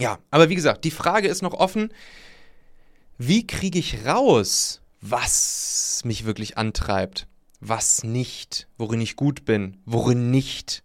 Ja, 0.00 0.18
aber 0.30 0.48
wie 0.48 0.54
gesagt, 0.54 0.84
die 0.84 0.90
Frage 0.90 1.28
ist 1.28 1.42
noch 1.42 1.52
offen, 1.52 1.92
wie 3.18 3.46
kriege 3.46 3.78
ich 3.78 4.06
raus, 4.06 4.80
was 5.02 6.00
mich 6.04 6.24
wirklich 6.24 6.56
antreibt, 6.56 7.26
was 7.60 8.02
nicht, 8.02 8.66
worin 8.78 9.02
ich 9.02 9.14
gut 9.14 9.44
bin, 9.44 9.76
worin 9.84 10.30
nicht. 10.30 10.82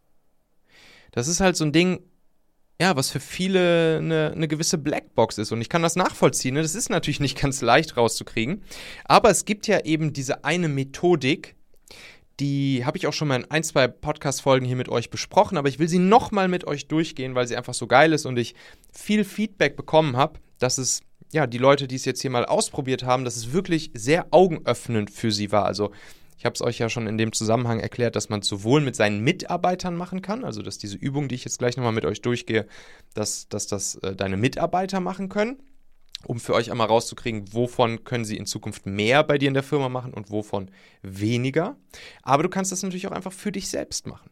Das 1.12 1.30
ist 1.30 1.40
halt 1.40 1.56
so 1.56 1.64
ein 1.64 1.72
Ding, 1.72 2.02
ja, 2.80 2.98
was 2.98 3.10
für 3.10 3.22
viele 3.22 4.00
eine, 4.00 4.34
eine 4.36 4.50
gewisse 4.50 4.78
Blackbox 4.78 5.38
ist. 5.38 5.54
Und 5.54 5.62
ich 5.62 5.70
kann 5.70 5.82
das 5.82 5.96
nachvollziehen. 5.96 6.56
Ne? 6.56 6.62
Das 6.62 6.76
ist 6.76 6.90
natürlich 6.90 7.22
nicht 7.22 7.40
ganz 7.42 7.62
leicht 7.62 7.96
rauszukriegen. 7.96 8.64
Aber 9.06 9.30
es 9.30 9.46
gibt 9.46 9.68
ja 9.68 9.86
eben 9.86 10.12
diese 10.12 10.44
eine 10.44 10.68
Methodik, 10.68 11.56
die 12.40 12.84
habe 12.86 12.98
ich 12.98 13.08
auch 13.08 13.14
schon 13.14 13.28
mal 13.28 13.38
in 13.38 13.52
ein, 13.52 13.64
zwei 13.64 13.88
Podcast-Folgen 13.88 14.66
hier 14.66 14.76
mit 14.76 14.90
euch 14.90 15.10
besprochen, 15.10 15.58
aber 15.58 15.70
ich 15.70 15.80
will 15.80 15.88
sie 15.88 16.00
nochmal 16.00 16.48
mit 16.48 16.66
euch 16.68 16.88
durchgehen, 16.88 17.36
weil 17.36 17.48
sie 17.48 17.56
einfach 17.56 17.74
so 17.74 17.88
geil 17.88 18.14
ist 18.14 18.26
und 18.26 18.38
ich 18.38 18.56
viel 18.92 19.24
Feedback 19.24 19.76
bekommen 19.76 20.18
habe, 20.18 20.40
dass 20.60 20.78
es, 20.78 21.02
ja, 21.32 21.48
die 21.48 21.58
Leute, 21.58 21.88
die 21.88 21.96
es 21.96 22.06
jetzt 22.06 22.22
hier 22.22 22.32
mal 22.32 22.46
ausprobiert 22.46 23.04
haben, 23.04 23.24
dass 23.24 23.38
es 23.38 23.54
wirklich 23.54 23.92
sehr 23.94 24.28
augenöffnend 24.32 25.12
für 25.12 25.32
sie 25.32 25.52
war. 25.52 25.66
Also 25.66 25.92
ich 26.38 26.46
habe 26.46 26.54
es 26.54 26.62
euch 26.62 26.80
ja 26.80 26.90
schon 26.90 27.08
in 27.08 27.18
dem 27.18 27.32
Zusammenhang 27.32 27.80
erklärt, 27.80 28.16
dass 28.16 28.30
man 28.30 28.42
es 28.42 28.48
sowohl 28.48 28.82
mit 28.82 28.96
seinen 28.96 29.22
Mitarbeitern 29.22 29.96
machen 29.96 30.22
kann, 30.22 30.44
also 30.44 30.62
dass 30.62 30.78
diese 30.78 30.98
Übung, 30.98 31.30
die 31.30 31.36
ich 31.36 31.46
jetzt 31.46 31.60
gleich 31.60 31.78
nochmal 31.78 31.94
mit 31.94 32.06
euch 32.06 32.22
durchgehe, 32.22 32.68
dass, 33.14 33.48
dass 33.48 33.68
das 33.68 33.96
äh, 33.96 34.16
deine 34.16 34.36
Mitarbeiter 34.36 35.00
machen 35.00 35.30
können 35.30 35.58
um 36.26 36.40
für 36.40 36.54
euch 36.54 36.72
einmal 36.72 36.88
rauszukriegen, 36.88 37.54
wovon 37.54 38.04
können 38.04 38.26
sie 38.26 38.38
in 38.38 38.46
Zukunft 38.46 38.86
mehr 38.86 39.24
bei 39.24 39.38
dir 39.38 39.48
in 39.48 39.54
der 39.54 39.64
Firma 39.64 39.90
machen 39.90 40.14
und 40.14 40.32
wovon 40.32 40.72
weniger. 41.02 41.78
Aber 42.24 42.44
du 42.44 42.50
kannst 42.50 42.72
das 42.72 42.84
natürlich 42.84 43.08
auch 43.08 43.12
einfach 43.12 43.34
für 43.34 43.52
dich 43.52 43.70
selbst 43.70 44.08
machen. 44.08 44.30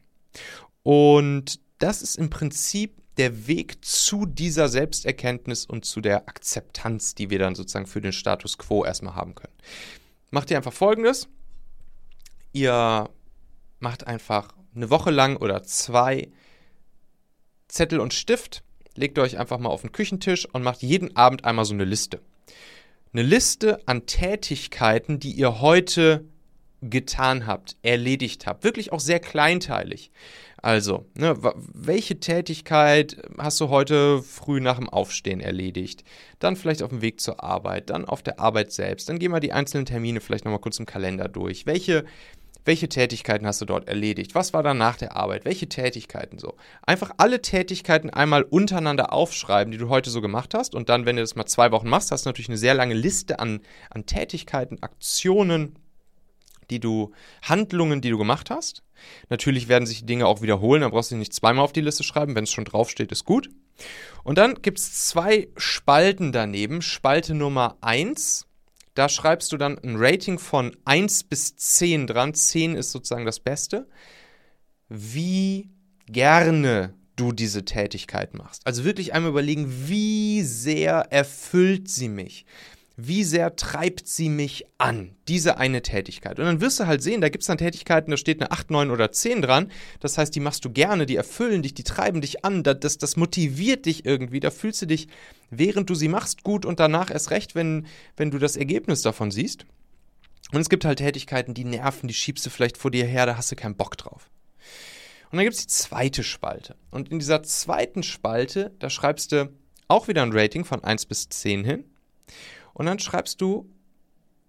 Und 0.84 1.60
das 1.80 2.02
ist 2.02 2.18
im 2.18 2.30
Prinzip 2.30 3.02
der 3.18 3.48
Weg 3.48 3.84
zu 3.86 4.26
dieser 4.26 4.70
Selbsterkenntnis 4.70 5.66
und 5.66 5.86
zu 5.86 6.02
der 6.02 6.28
Akzeptanz, 6.28 7.16
die 7.16 7.30
wir 7.30 7.40
dann 7.40 7.56
sozusagen 7.56 7.88
für 7.88 8.02
den 8.02 8.14
Status 8.14 8.58
quo 8.58 8.84
erstmal 8.84 9.16
haben 9.16 9.36
können. 9.36 9.54
Macht 10.32 10.50
ihr 10.50 10.58
einfach 10.58 10.74
folgendes. 10.74 11.28
Ihr 12.54 13.10
macht 13.80 14.08
einfach 14.08 14.56
eine 14.76 14.90
Woche 14.90 15.12
lang 15.12 15.38
oder 15.38 15.64
zwei 15.64 16.32
Zettel 17.68 18.00
und 18.00 18.14
Stift 18.14 18.64
legt 18.96 19.20
euch 19.20 19.38
einfach 19.38 19.60
mal 19.60 19.70
auf 19.70 19.82
den 19.82 19.92
Küchentisch 19.92 20.48
und 20.52 20.64
macht 20.64 20.82
jeden 20.82 21.16
Abend 21.16 21.46
einmal 21.46 21.66
so 21.66 21.74
eine 21.74 21.86
Liste. 21.86 22.20
Eine 23.14 23.24
Liste 23.24 23.80
an 23.88 24.06
Tätigkeiten, 24.06 25.20
die 25.20 25.32
ihr 25.32 25.62
heute 25.62 26.26
getan 26.82 27.48
habt, 27.48 27.78
erledigt 27.82 28.46
habt. 28.46 28.64
Wirklich 28.64 28.92
auch 28.92 29.00
sehr 29.00 29.20
kleinteilig. 29.20 30.12
Also, 30.58 31.06
ne, 31.14 31.38
welche 31.74 32.22
Tätigkeit 32.22 33.18
hast 33.38 33.60
du 33.60 33.68
heute 33.68 34.24
früh 34.24 34.62
nach 34.62 34.78
dem 34.78 34.90
Aufstehen 34.90 35.42
erledigt? 35.42 36.06
Dann 36.40 36.56
vielleicht 36.56 36.82
auf 36.82 36.90
dem 36.90 37.02
Weg 37.02 37.20
zur 37.20 37.44
Arbeit, 37.44 37.90
dann 37.90 38.06
auf 38.06 38.24
der 38.24 38.40
Arbeit 38.40 38.72
selbst. 38.72 39.10
Dann 39.10 39.20
gehen 39.20 39.32
wir 39.32 39.42
die 39.42 39.52
einzelnen 39.52 39.86
Termine 39.86 40.22
vielleicht 40.22 40.46
nochmal 40.46 40.62
kurz 40.62 40.80
im 40.80 40.86
Kalender 40.86 41.28
durch. 41.28 41.66
Welche 41.66 42.06
welche 42.66 42.88
Tätigkeiten 42.88 43.46
hast 43.46 43.62
du 43.62 43.66
dort 43.66 43.88
erledigt? 43.88 44.36
Was 44.36 44.54
war 44.54 44.64
dann 44.64 44.78
nach 44.78 44.96
der 44.96 45.16
Arbeit? 45.16 45.46
Welche 45.46 45.68
Tätigkeiten 45.68 46.40
so? 46.40 46.56
Einfach 46.82 47.12
alle 47.18 47.42
Tätigkeiten 47.42 48.10
einmal 48.10 48.44
untereinander 48.44 49.12
aufschreiben, 49.12 49.72
die 49.72 49.78
du 49.78 49.90
heute 49.90 50.10
so 50.10 50.22
gemacht 50.22 50.54
hast. 50.54 50.76
Und 50.76 50.90
dann, 50.90 51.06
wenn 51.06 51.18
du 51.18 51.22
das 51.22 51.36
mal 51.36 51.46
zwei 51.46 51.72
Wochen 51.72 51.90
machst, 51.90 52.12
hast 52.12 52.26
du 52.26 52.30
natürlich 52.30 52.50
eine 52.50 52.58
sehr 52.58 52.74
lange 52.74 52.94
Liste 52.94 53.40
an, 53.40 53.62
an 53.90 54.06
Tätigkeiten, 54.06 54.82
Aktionen, 54.82 55.78
die 56.70 56.80
du, 56.80 57.12
Handlungen, 57.42 58.02
die 58.02 58.10
du 58.10 58.18
gemacht 58.18 58.50
hast. 58.50 58.84
Natürlich 59.30 59.68
werden 59.68 59.86
sich 59.86 60.00
die 60.00 60.06
Dinge 60.06 60.28
auch 60.28 60.42
wiederholen, 60.42 60.82
da 60.82 60.90
brauchst 60.90 61.12
du 61.12 61.16
nicht 61.16 61.34
zweimal 61.34 61.66
auf 61.66 61.74
die 61.74 61.82
Liste 61.82 62.04
schreiben, 62.04 62.36
wenn 62.36 62.46
es 62.46 62.52
schon 62.52 62.66
draufsteht, 62.66 63.12
ist 63.12 63.26
gut. 63.26 63.50
Und 64.24 64.38
dann 64.38 64.62
gibt 64.62 64.80
es 64.80 65.08
zwei 65.08 65.50
Spalten 65.58 66.32
daneben. 66.32 66.82
Spalte 66.82 67.34
Nummer 67.34 67.78
1 67.82 68.48
da 68.94 69.10
schreibst 69.10 69.52
du 69.52 69.58
dann 69.58 69.78
ein 69.80 69.96
Rating 69.98 70.40
von 70.40 70.76
1 70.86 71.26
bis 71.26 71.56
10 71.56 72.08
dran. 72.08 72.34
10 72.34 72.76
ist 72.76 72.92
sozusagen 72.92 73.26
das 73.26 73.40
Beste. 73.40 73.88
Wie 74.88 75.70
gerne 76.06 76.94
du 77.16 77.32
diese 77.32 77.64
Tätigkeit 77.66 78.34
machst. 78.34 78.66
Also 78.66 78.84
wirklich 78.84 79.14
einmal 79.14 79.32
überlegen, 79.32 79.88
wie 79.88 80.42
sehr 80.42 81.12
erfüllt 81.12 81.88
sie 81.88 82.10
mich 82.10 82.46
wie 82.96 83.24
sehr 83.24 83.56
treibt 83.56 84.08
sie 84.08 84.30
mich 84.30 84.66
an, 84.78 85.16
diese 85.28 85.58
eine 85.58 85.82
Tätigkeit. 85.82 86.38
Und 86.38 86.46
dann 86.46 86.62
wirst 86.62 86.80
du 86.80 86.86
halt 86.86 87.02
sehen, 87.02 87.22
da 87.22 87.30
gibt 87.30 87.42
es 87.42 87.48
dann 87.48 87.58
Tätigkeiten, 87.58 88.12
da 88.12 88.18
steht 88.18 88.40
eine 88.40 88.52
8, 88.52 88.70
9 88.70 88.92
oder 88.92 89.12
10 89.12 89.42
dran. 89.42 89.72
Das 90.00 90.18
heißt, 90.18 90.34
die 90.36 90.40
machst 90.40 90.64
du 90.64 90.70
gerne, 90.70 91.08
die 91.08 91.16
erfüllen 91.16 91.64
dich, 91.64 91.74
die 91.74 91.84
treiben 91.84 92.22
dich 92.22 92.46
an, 92.46 92.62
das, 92.62 92.98
das 93.00 93.18
motiviert 93.18 93.88
dich 93.88 94.06
irgendwie, 94.06 94.40
da 94.40 94.52
fühlst 94.52 94.84
du 94.84 94.86
dich, 94.86 95.08
während 95.50 95.90
du 95.90 95.96
sie 95.96 96.08
machst, 96.08 96.44
gut 96.44 96.66
und 96.66 96.80
danach 96.80 97.10
erst 97.10 97.32
recht, 97.32 97.56
wenn, 97.56 97.88
wenn 98.16 98.30
du 98.30 98.38
das 98.38 98.56
Ergebnis 98.58 99.02
davon 99.02 99.32
siehst. 99.32 99.66
Und 100.52 100.62
es 100.62 100.70
gibt 100.70 100.86
halt 100.86 101.00
Tätigkeiten, 101.00 101.56
die 101.56 101.64
nerven, 101.64 102.08
die 102.08 102.14
schiebst 102.14 102.46
du 102.46 102.52
vielleicht 102.52 102.78
vor 102.78 102.92
dir 102.92 103.06
her, 103.06 103.26
da 103.26 103.38
hast 103.38 103.52
du 103.52 103.56
keinen 103.56 103.76
Bock 103.76 103.98
drauf. 103.98 104.30
Und 105.32 105.38
dann 105.38 105.46
gibt 105.46 105.56
es 105.56 105.62
die 105.62 105.74
zweite 105.74 106.22
Spalte. 106.22 106.76
Und 106.92 107.10
in 107.10 107.18
dieser 107.18 107.42
zweiten 107.42 108.04
Spalte, 108.04 108.72
da 108.78 108.92
schreibst 108.92 109.32
du 109.32 109.52
auch 109.88 110.08
wieder 110.08 110.22
ein 110.22 110.32
Rating 110.32 110.64
von 110.64 110.84
1 110.84 111.08
bis 111.08 111.28
10 111.28 111.64
hin. 111.64 111.86
Und 112.74 112.86
dann 112.86 113.00
schreibst 113.00 113.42
du 113.42 113.70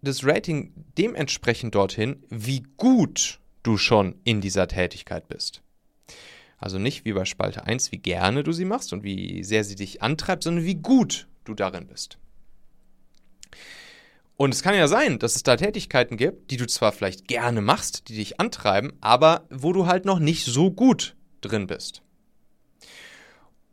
das 0.03 0.25
Rating 0.25 0.73
dementsprechend 0.99 1.75
dorthin, 1.75 2.23
wie 2.29 2.63
gut 2.77 3.41
du 3.63 3.77
schon 3.77 4.17
in 4.25 4.41
dieser 4.41 4.69
Tätigkeit 4.69 5.29
bist. 5.29 5.63
Also 6.59 6.79
nicht 6.79 7.05
wie 7.05 7.13
bei 7.13 7.25
Spalte 7.25 7.67
1, 7.67 7.93
wie 7.93 7.99
gerne 7.99 8.43
du 8.43 8.53
sie 8.53 8.65
machst 8.65 8.93
und 8.93 9.03
wie 9.03 9.43
sehr 9.45 9.65
sie 9.65 9.75
dich 9.75 10.03
antreibt, 10.03 10.45
sondern 10.45 10.65
wie 10.65 10.77
gut 10.77 11.27
du 11.45 11.55
darin 11.55 11.87
bist. 11.87 12.19
Und 14.37 14.53
es 14.53 14.63
kann 14.63 14.75
ja 14.75 14.89
sein, 14.89 15.19
dass 15.19 15.37
es 15.37 15.43
da 15.43 15.57
Tätigkeiten 15.57 16.17
gibt, 16.17 16.51
die 16.51 16.57
du 16.57 16.67
zwar 16.67 16.93
vielleicht 16.93 17.29
gerne 17.29 17.61
machst, 17.61 18.09
die 18.09 18.17
dich 18.17 18.41
antreiben, 18.41 18.93
aber 19.01 19.47
wo 19.51 19.73
du 19.73 19.87
halt 19.87 20.05
noch 20.05 20.19
nicht 20.19 20.45
so 20.45 20.71
gut 20.71 21.17
drin 21.41 21.67
bist. 21.67 22.03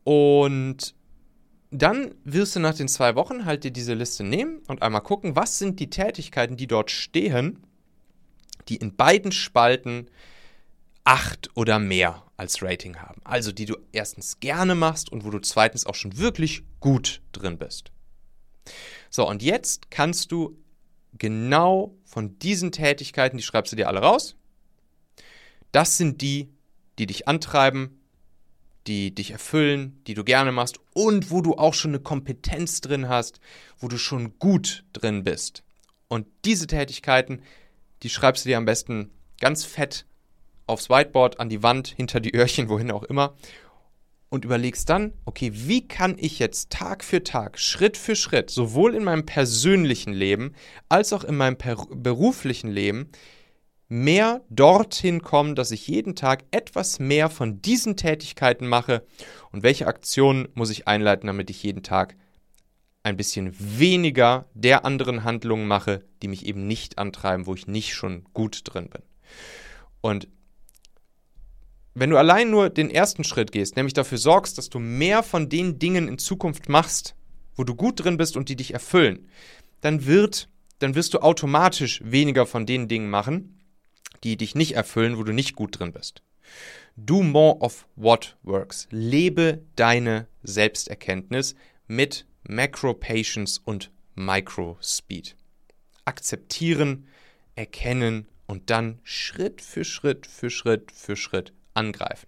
Und 0.04 0.96
dann 1.72 2.14
wirst 2.26 2.56
du 2.56 2.60
nach 2.60 2.76
den 2.76 2.90
zwei 2.90 3.16
Wochen 3.16 3.46
halt 3.46 3.64
dir 3.64 3.72
diese 3.72 3.94
Liste 3.94 4.24
nehmen 4.24 4.60
und 4.68 4.82
einmal 4.82 5.02
gucken, 5.02 5.38
was 5.38 5.58
sind 5.58 5.80
die 5.80 5.90
Tätigkeiten, 5.90 6.58
die 6.58 6.68
dort 6.68 6.92
stehen, 6.92 7.64
die 8.68 8.76
in 8.76 8.96
beiden 8.96 9.32
Spalten 9.32 10.12
acht 11.06 11.50
oder 11.56 11.80
mehr 11.80 12.24
als 12.36 12.62
Rating 12.62 12.98
haben. 12.98 13.22
Also 13.24 13.52
die 13.52 13.66
du 13.66 13.78
erstens 13.94 14.40
gerne 14.42 14.76
machst 14.76 15.12
und 15.12 15.24
wo 15.24 15.30
du 15.30 15.40
zweitens 15.40 15.86
auch 15.86 15.96
schon 15.96 16.18
wirklich 16.18 16.64
gut 16.82 17.22
drin 17.32 17.58
bist. 17.58 17.92
So, 19.10 19.28
und 19.28 19.42
jetzt 19.42 19.90
kannst 19.90 20.32
du 20.32 20.58
genau 21.18 21.96
von 22.04 22.38
diesen 22.40 22.72
Tätigkeiten, 22.72 23.38
die 23.38 23.44
schreibst 23.44 23.72
du 23.72 23.78
dir 23.78 23.88
alle 23.88 24.02
raus. 24.02 24.36
Das 25.72 25.98
sind 25.98 26.22
die, 26.22 26.50
die 27.00 27.06
dich 27.06 27.28
antreiben, 27.28 28.01
die 28.88 29.14
dich 29.14 29.32
erfüllen, 29.32 30.02
die 30.08 30.14
du 30.14 30.24
gerne 30.24 30.52
machst 30.52 30.80
und 30.94 31.32
wo 31.32 31.42
du 31.42 31.56
auch 31.56 31.74
schon 31.74 31.92
eine 31.92 32.00
Kompetenz 32.00 32.82
drin 32.82 33.08
hast, 33.08 33.40
wo 33.78 33.88
du 33.88 33.98
schon 33.98 34.38
gut 34.40 34.84
drin 34.94 35.24
bist. 35.24 35.64
Und 36.08 36.28
diese 36.46 36.68
Tätigkeiten, 36.68 37.42
die 38.04 38.10
schreibst 38.10 38.46
du 38.46 38.50
dir 38.50 38.58
am 38.58 38.66
besten 38.66 39.12
ganz 39.40 39.64
fett 39.64 40.06
aufs 40.68 40.90
Whiteboard, 40.90 41.40
an 41.40 41.50
die 41.50 41.64
Wand, 41.64 41.88
hinter 41.88 42.20
die 42.20 42.34
Öhrchen, 42.34 42.70
wohin 42.70 42.92
auch 42.92 43.04
immer. 43.04 43.36
Und 44.30 44.46
überlegst 44.46 44.90
dann, 44.90 45.14
okay, 45.26 45.52
wie 45.54 45.88
kann 45.88 46.16
ich 46.18 46.40
jetzt 46.40 46.70
Tag 46.70 47.04
für 47.04 47.24
Tag, 47.24 47.60
Schritt 47.60 47.98
für 47.98 48.16
Schritt, 48.16 48.50
sowohl 48.50 48.96
in 48.96 49.04
meinem 49.04 49.26
persönlichen 49.26 50.14
Leben 50.14 50.56
als 50.88 51.12
auch 51.12 51.26
in 51.26 51.36
meinem 51.36 51.58
beruflichen 51.58 52.72
Leben, 52.72 53.10
mehr 53.92 54.42
dorthin 54.50 55.22
kommen, 55.22 55.54
dass 55.54 55.72
ich 55.72 55.86
jeden 55.86 56.16
Tag 56.16 56.46
etwas 56.52 57.00
mehr 57.00 57.30
von 57.30 57.62
diesen 57.62 57.98
Tätigkeiten 57.98 58.66
mache 58.66 59.06
und 59.52 59.64
welche 59.64 59.86
Aktionen 59.86 60.48
muss 60.54 60.70
ich 60.70 60.88
einleiten, 60.88 61.28
damit 61.28 61.50
ich 61.50 61.62
jeden 61.62 61.84
Tag 61.84 62.16
ein 63.04 63.18
bisschen 63.18 63.54
weniger 63.60 64.46
der 64.54 64.86
anderen 64.86 65.26
Handlungen 65.26 65.68
mache, 65.68 66.06
die 66.22 66.30
mich 66.30 66.46
eben 66.46 66.68
nicht 66.68 67.00
antreiben, 67.00 67.48
wo 67.48 67.54
ich 67.54 67.68
nicht 67.68 67.94
schon 67.94 68.24
gut 68.34 68.62
drin 68.64 68.90
bin. 68.90 69.02
Und 70.00 70.30
wenn 71.94 72.12
du 72.12 72.18
allein 72.18 72.50
nur 72.50 72.70
den 72.70 72.90
ersten 72.90 73.26
Schritt 73.26 73.52
gehst, 73.52 73.76
nämlich 73.76 73.94
dafür 73.94 74.18
sorgst, 74.18 74.58
dass 74.58 74.70
du 74.70 74.80
mehr 74.80 75.22
von 75.22 75.50
den 75.50 75.80
Dingen 75.80 76.08
in 76.08 76.18
Zukunft 76.18 76.70
machst, 76.70 77.16
wo 77.58 77.66
du 77.66 77.76
gut 77.76 78.02
drin 78.02 78.16
bist 78.16 78.38
und 78.38 78.48
die 78.48 78.56
dich 78.56 78.74
erfüllen, 78.74 79.28
dann 79.82 80.06
wird, 80.06 80.48
dann 80.80 80.96
wirst 80.96 81.14
du 81.14 81.20
automatisch 81.20 82.02
weniger 82.06 82.46
von 82.46 82.66
den 82.66 82.88
Dingen 82.88 83.10
machen, 83.10 83.58
die 84.24 84.38
dich 84.38 84.56
nicht 84.56 84.76
erfüllen, 84.76 85.18
wo 85.18 85.24
du 85.24 85.34
nicht 85.34 85.56
gut 85.56 85.80
drin 85.80 85.94
bist. 85.94 86.22
Do 86.96 87.24
more 87.24 87.60
of 87.60 87.88
what 87.96 88.38
works. 88.44 88.88
Lebe 88.92 89.62
deine 89.76 90.28
Selbsterkenntnis 90.44 91.56
mit 91.88 92.26
Macro-Patience 92.44 93.60
und 93.64 93.92
Micro-Speed. 94.16 95.36
Akzeptieren, 96.06 97.08
erkennen 97.56 98.28
und 98.46 98.70
dann 98.70 99.00
Schritt 99.04 99.62
für 99.62 99.86
Schritt 99.86 100.28
für 100.28 100.50
Schritt 100.50 100.92
für 100.92 101.16
Schritt 101.16 101.54
angreifen. 101.74 102.28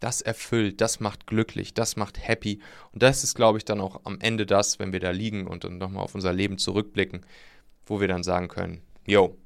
Das 0.00 0.20
erfüllt, 0.20 0.80
das 0.80 1.00
macht 1.00 1.26
glücklich, 1.26 1.72
das 1.72 1.96
macht 1.96 2.26
happy. 2.26 2.60
Und 2.92 3.02
das 3.02 3.24
ist, 3.24 3.34
glaube 3.34 3.58
ich, 3.58 3.64
dann 3.64 3.80
auch 3.80 4.00
am 4.04 4.20
Ende 4.20 4.44
das, 4.44 4.78
wenn 4.78 4.92
wir 4.92 5.00
da 5.00 5.10
liegen 5.10 5.46
und 5.46 5.64
dann 5.64 5.78
nochmal 5.78 6.04
auf 6.04 6.14
unser 6.14 6.32
Leben 6.32 6.58
zurückblicken, 6.58 7.24
wo 7.86 8.00
wir 8.00 8.08
dann 8.08 8.22
sagen 8.22 8.48
können, 8.48 8.82
yo, 9.06 9.38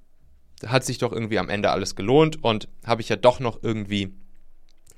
hat 0.66 0.84
sich 0.84 0.98
doch 0.98 1.12
irgendwie 1.12 1.38
am 1.38 1.48
Ende 1.48 1.70
alles 1.70 1.96
gelohnt 1.96 2.42
und 2.42 2.68
habe 2.84 3.00
ich 3.00 3.08
ja 3.08 3.16
doch 3.16 3.40
noch 3.40 3.62
irgendwie 3.62 4.12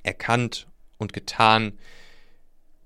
erkannt 0.02 0.68
und 0.98 1.12
getan, 1.12 1.78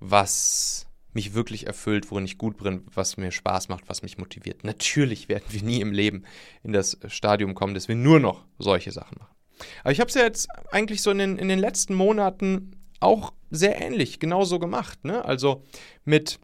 was 0.00 0.86
mich 1.12 1.34
wirklich 1.34 1.66
erfüllt, 1.66 2.10
worin 2.10 2.24
ich 2.24 2.38
gut 2.38 2.58
bin, 2.58 2.84
was 2.92 3.16
mir 3.16 3.30
Spaß 3.30 3.68
macht, 3.68 3.88
was 3.88 4.02
mich 4.02 4.18
motiviert. 4.18 4.64
Natürlich 4.64 5.28
werden 5.28 5.44
wir 5.48 5.62
nie 5.62 5.80
im 5.80 5.92
Leben 5.92 6.24
in 6.62 6.72
das 6.72 6.98
Stadium 7.06 7.54
kommen, 7.54 7.74
dass 7.74 7.88
wir 7.88 7.94
nur 7.94 8.20
noch 8.20 8.44
solche 8.58 8.92
Sachen 8.92 9.18
machen. 9.18 9.34
Aber 9.82 9.92
ich 9.92 10.00
habe 10.00 10.08
es 10.08 10.14
ja 10.14 10.22
jetzt 10.22 10.48
eigentlich 10.72 11.00
so 11.00 11.10
in 11.10 11.18
den, 11.18 11.38
in 11.38 11.48
den 11.48 11.60
letzten 11.60 11.94
Monaten 11.94 12.72
auch 12.98 13.32
sehr 13.50 13.80
ähnlich, 13.80 14.18
genauso 14.18 14.58
gemacht. 14.58 15.04
Ne? 15.04 15.24
Also 15.24 15.64
mit 16.04 16.40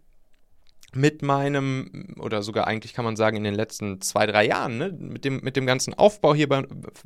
mit 0.93 1.23
meinem, 1.23 2.15
oder 2.19 2.43
sogar 2.43 2.67
eigentlich 2.67 2.95
kann 2.95 3.05
man 3.05 3.15
sagen, 3.15 3.37
in 3.37 3.45
den 3.45 3.55
letzten 3.55 4.01
zwei, 4.01 4.27
drei 4.27 4.47
Jahren, 4.47 4.79
ne, 4.79 4.97
mit, 4.99 5.25
dem, 5.25 5.41
mit 5.43 5.57
dem 5.57 5.67
ganzen 5.67 5.95
Aufbau 5.95 6.35
hier 6.35 6.49
bei, 6.49 6.65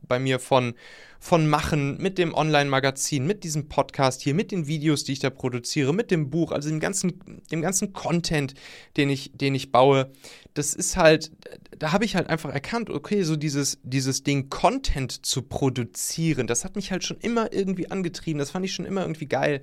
bei 0.08 0.18
mir 0.18 0.38
von, 0.38 0.74
von 1.20 1.46
Machen, 1.46 1.98
mit 1.98 2.16
dem 2.16 2.32
Online-Magazin, 2.32 3.26
mit 3.26 3.44
diesem 3.44 3.68
Podcast 3.68 4.22
hier, 4.22 4.34
mit 4.34 4.52
den 4.52 4.66
Videos, 4.66 5.04
die 5.04 5.12
ich 5.12 5.18
da 5.18 5.28
produziere, 5.28 5.92
mit 5.92 6.10
dem 6.10 6.30
Buch, 6.30 6.52
also 6.52 6.70
dem 6.70 6.80
ganzen, 6.80 7.20
dem 7.50 7.60
ganzen 7.60 7.92
Content, 7.92 8.54
den 8.96 9.10
ich, 9.10 9.32
den 9.34 9.54
ich 9.54 9.70
baue, 9.70 10.10
das 10.54 10.72
ist 10.72 10.96
halt, 10.96 11.32
da 11.78 11.92
habe 11.92 12.06
ich 12.06 12.16
halt 12.16 12.30
einfach 12.30 12.52
erkannt, 12.52 12.88
okay, 12.88 13.22
so 13.22 13.36
dieses, 13.36 13.78
dieses 13.82 14.22
Ding 14.22 14.48
Content 14.48 15.26
zu 15.26 15.42
produzieren, 15.42 16.46
das 16.46 16.64
hat 16.64 16.76
mich 16.76 16.90
halt 16.90 17.04
schon 17.04 17.18
immer 17.18 17.52
irgendwie 17.52 17.90
angetrieben, 17.90 18.38
das 18.38 18.50
fand 18.50 18.64
ich 18.64 18.72
schon 18.72 18.86
immer 18.86 19.02
irgendwie 19.02 19.26
geil 19.26 19.60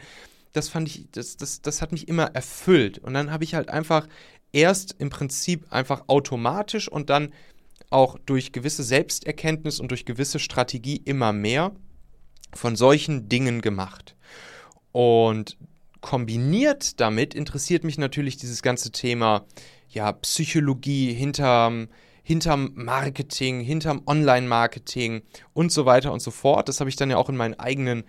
das 0.53 0.69
fand 0.69 0.87
ich, 0.87 1.07
das, 1.11 1.37
das, 1.37 1.61
das 1.61 1.81
hat 1.81 1.91
mich 1.91 2.07
immer 2.07 2.25
erfüllt. 2.33 2.99
Und 2.99 3.13
dann 3.13 3.31
habe 3.31 3.43
ich 3.43 3.55
halt 3.55 3.69
einfach 3.69 4.07
erst 4.51 4.95
im 4.99 5.09
Prinzip 5.09 5.71
einfach 5.71 6.03
automatisch 6.07 6.87
und 6.89 7.09
dann 7.09 7.33
auch 7.89 8.17
durch 8.25 8.51
gewisse 8.51 8.83
Selbsterkenntnis 8.83 9.79
und 9.79 9.91
durch 9.91 10.05
gewisse 10.05 10.39
Strategie 10.39 10.97
immer 10.97 11.33
mehr 11.33 11.71
von 12.53 12.75
solchen 12.75 13.29
Dingen 13.29 13.61
gemacht. 13.61 14.15
Und 14.91 15.57
kombiniert 16.01 16.99
damit 16.99 17.33
interessiert 17.33 17.83
mich 17.83 17.97
natürlich 17.97 18.37
dieses 18.37 18.61
ganze 18.61 18.91
Thema 18.91 19.45
ja, 19.89 20.11
Psychologie 20.13 21.13
hinterm, 21.13 21.89
hinterm 22.23 22.71
Marketing, 22.75 23.61
hinterm 23.61 24.01
Online-Marketing 24.05 25.21
und 25.53 25.71
so 25.71 25.85
weiter 25.85 26.11
und 26.11 26.21
so 26.21 26.31
fort. 26.31 26.69
Das 26.69 26.79
habe 26.79 26.89
ich 26.89 26.95
dann 26.95 27.09
ja 27.09 27.17
auch 27.17 27.29
in 27.29 27.37
meinen 27.37 27.59
eigenen 27.59 28.03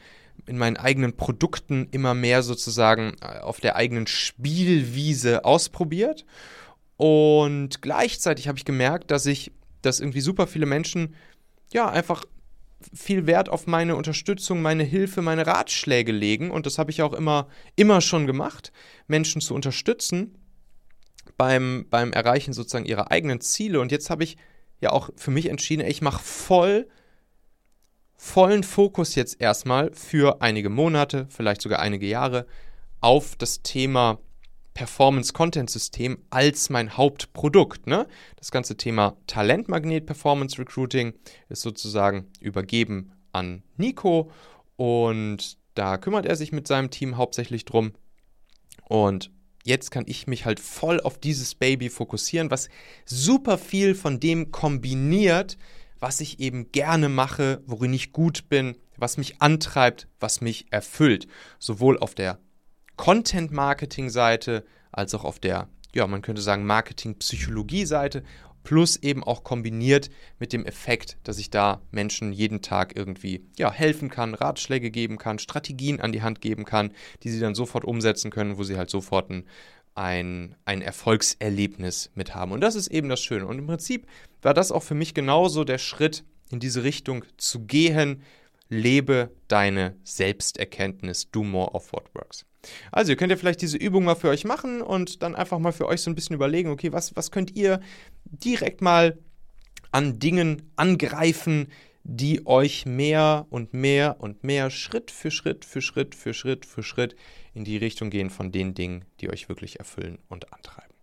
in 0.47 0.59
meinen 0.59 0.77
eigenen 0.77 1.17
Produkten 1.17 1.89
immer 1.91 2.15
mehr 2.15 2.43
sozusagen 2.43 3.17
äh, 3.21 3.39
auf 3.41 3.61
der 3.61 3.77
eigenen 3.77 4.07
Spielwiese 4.07 5.45
ausprobiert. 5.45 6.25
Und 6.97 7.83
gleichzeitig 7.83 8.49
habe 8.49 8.59
ich 8.59 8.65
gemerkt, 8.65 9.11
dass 9.11 9.27
ich, 9.27 9.53
dass 9.83 10.01
irgendwie 10.01 10.21
super 10.21 10.47
viele 10.47 10.67
Menschen 10.67 11.15
ja 11.73 11.89
einfach 11.89 12.25
viel 12.93 13.27
Wert 13.27 13.49
auf 13.49 13.67
meine 13.67 13.97
Unterstützung, 13.97 14.61
meine 14.61 14.83
Hilfe, 14.85 15.23
meine 15.23 15.47
Ratschläge 15.47 16.13
legen. 16.13 16.51
Und 16.51 16.67
das 16.67 16.79
habe 16.79 16.91
ich 16.91 17.03
auch 17.03 17.13
immer, 17.13 17.49
immer 17.77 18.01
schon 18.01 18.27
gemacht, 18.27 18.73
Menschen 19.07 19.41
zu 19.41 19.55
unterstützen 19.55 20.37
beim, 21.37 21.87
beim 21.89 22.13
Erreichen 22.13 22.53
sozusagen 22.53 22.85
ihrer 22.85 23.11
eigenen 23.11 23.41
Ziele. 23.41 23.81
Und 23.81 23.93
jetzt 23.93 24.11
habe 24.11 24.25
ich 24.25 24.37
ja 24.81 24.91
auch 24.91 25.11
für 25.17 25.31
mich 25.31 25.49
entschieden, 25.49 25.87
ich 25.87 26.03
mache 26.03 26.23
voll 26.23 26.89
vollen 28.23 28.63
Fokus 28.63 29.17
jetzt 29.17 29.41
erstmal 29.41 29.93
für 29.95 30.41
einige 30.41 30.71
Monate, 30.71 31.27
vielleicht 31.29 31.61
sogar 31.61 31.81
einige 31.81 32.07
Jahre 32.07 32.47
auf 33.01 33.35
das 33.35 33.63
Thema 33.63 34.21
Performance 34.75 35.33
Content 35.33 35.69
System 35.69 36.19
als 36.31 36.71
mein 36.71 36.97
Hauptprodukt. 36.97 37.89
Ne? 37.89 38.07
Das 38.37 38.53
ganze 38.53 38.77
Thema 38.77 39.17
Talentmagnet 39.27 40.07
Performance 40.07 40.57
Recruiting 40.57 41.15
ist 41.49 41.63
sozusagen 41.63 42.29
übergeben 42.39 43.11
an 43.33 43.65
Nico 43.77 44.31
und 44.77 45.59
da 45.75 45.99
kümmert 45.99 46.25
er 46.25 46.37
sich 46.37 46.53
mit 46.53 46.69
seinem 46.69 46.91
Team 46.91 47.17
hauptsächlich 47.17 47.65
drum. 47.65 47.93
Und 48.85 49.33
jetzt 49.65 49.91
kann 49.91 50.05
ich 50.07 50.29
mich 50.29 50.47
halt 50.47 50.61
voll 50.61 51.01
auf 51.01 51.19
dieses 51.19 51.57
Baby 51.57 51.91
fokussieren, 51.91 52.53
was 52.53 52.69
super 53.05 53.59
viel 53.59 53.97
von 53.97 54.21
dem 54.21 54.53
kombiniert, 54.53 55.59
was 56.03 56.21
ich 56.21 56.41
eben 56.41 56.73
gerne 56.73 57.09
mache, 57.09 57.63
worin 57.65 57.95
ich 57.95 58.13
gut 58.13 58.49
bin, 58.49 58.77
was 58.97 59.19
mich 59.19 59.41
antreibt, 59.41 60.09
was 60.19 60.41
mich 60.41 60.67
erfüllt. 60.73 61.29
Sowohl 61.61 61.97
auf 61.97 62.17
der 62.17 62.41
Content-Marketing-Seite 62.97 64.65
als 64.91 65.15
auch 65.15 65.25
auf 65.25 65.39
der, 65.39 65.69
ja, 65.95 66.05
man 66.09 66.21
könnte 66.21 66.43
sagen, 66.43 66.67
Marketing-Psychologie-Seite, 66.67 68.25
plus 68.65 68.97
eben 68.97 69.23
auch 69.23 69.45
kombiniert 69.45 70.11
mit 70.41 70.53
dem 70.53 70.67
Effekt, 70.67 71.19
dass 71.23 71.39
ich 71.39 71.51
da 71.51 71.83
Menschen 71.93 72.33
jeden 72.33 72.63
Tag 72.63 72.97
irgendwie 72.97 73.47
ja, 73.57 73.71
helfen 73.73 74.11
kann, 74.11 74.35
Ratschläge 74.35 74.91
geben 74.91 75.19
kann, 75.19 75.39
Strategien 75.39 76.01
an 76.01 76.11
die 76.11 76.23
Hand 76.23 76.41
geben 76.41 76.65
kann, 76.65 76.93
die 77.23 77.31
sie 77.31 77.41
dann 77.41 77.55
sofort 77.55 77.85
umsetzen 77.85 78.33
können, 78.33 78.59
wo 78.59 78.65
sie 78.65 78.77
halt 78.77 78.91
sofort 78.91 79.31
ein 79.31 79.45
ein, 79.95 80.57
ein 80.65 80.83
Erfolgserlebnis 80.83 82.11
mit 82.15 82.35
haben. 82.35 82.53
Und 82.53 82.61
das 82.61 82.75
ist 82.75 82.89
eben 82.89 83.09
das 83.09 83.23
Schöne. 83.23 83.47
Und 83.47 83.59
im 83.59 83.67
Prinzip 83.67 84.07
war 84.41 84.55
das 84.55 84.73
auch 84.73 84.83
für 84.83 84.95
mich 84.95 85.15
genauso 85.15 85.65
der 85.65 85.79
Schritt 85.79 86.25
in 86.51 86.61
diese 86.61 86.83
Richtung 86.85 87.25
zu 87.37 87.61
gehen, 87.61 88.23
lebe 88.69 89.31
deine 89.49 89.97
Selbsterkenntnis. 90.05 91.31
Do 91.31 91.45
more 91.45 91.73
of 91.73 91.93
what 91.93 92.15
works. 92.15 92.45
Also 92.91 93.13
ihr 93.13 93.17
könnt 93.17 93.31
ja 93.31 93.37
vielleicht 93.37 93.63
diese 93.63 93.77
Übung 93.77 94.05
mal 94.05 94.15
für 94.15 94.29
euch 94.29 94.45
machen 94.45 94.83
und 94.83 95.23
dann 95.23 95.35
einfach 95.35 95.59
mal 95.59 95.73
für 95.73 95.87
euch 95.87 96.01
so 96.01 96.11
ein 96.11 96.15
bisschen 96.15 96.35
überlegen, 96.35 96.71
okay, 96.71 96.93
was, 96.93 97.17
was 97.17 97.31
könnt 97.31 97.57
ihr 97.57 97.81
direkt 98.25 98.81
mal 98.81 99.19
an 99.91 100.19
Dingen 100.19 100.71
angreifen, 100.77 101.69
die 102.05 102.47
euch 102.47 102.87
mehr 102.87 103.47
und 103.51 103.75
mehr 103.75 104.21
und 104.21 104.45
mehr 104.45 104.71
Schritt 104.71 105.11
für 105.11 105.31
Schritt 105.31 105.65
für 105.65 105.83
Schritt 105.83 106.15
für 106.15 106.35
Schritt 106.35 106.67
für 106.67 106.83
Schritt 106.83 107.17
in 107.55 107.65
die 107.65 107.77
Richtung 107.77 108.11
gehen 108.11 108.31
von 108.31 108.53
den 108.53 108.75
Dingen, 108.75 109.05
die 109.21 109.31
euch 109.31 109.49
wirklich 109.49 109.79
erfüllen 109.79 110.19
und 110.29 110.53
antreiben. 110.53 110.95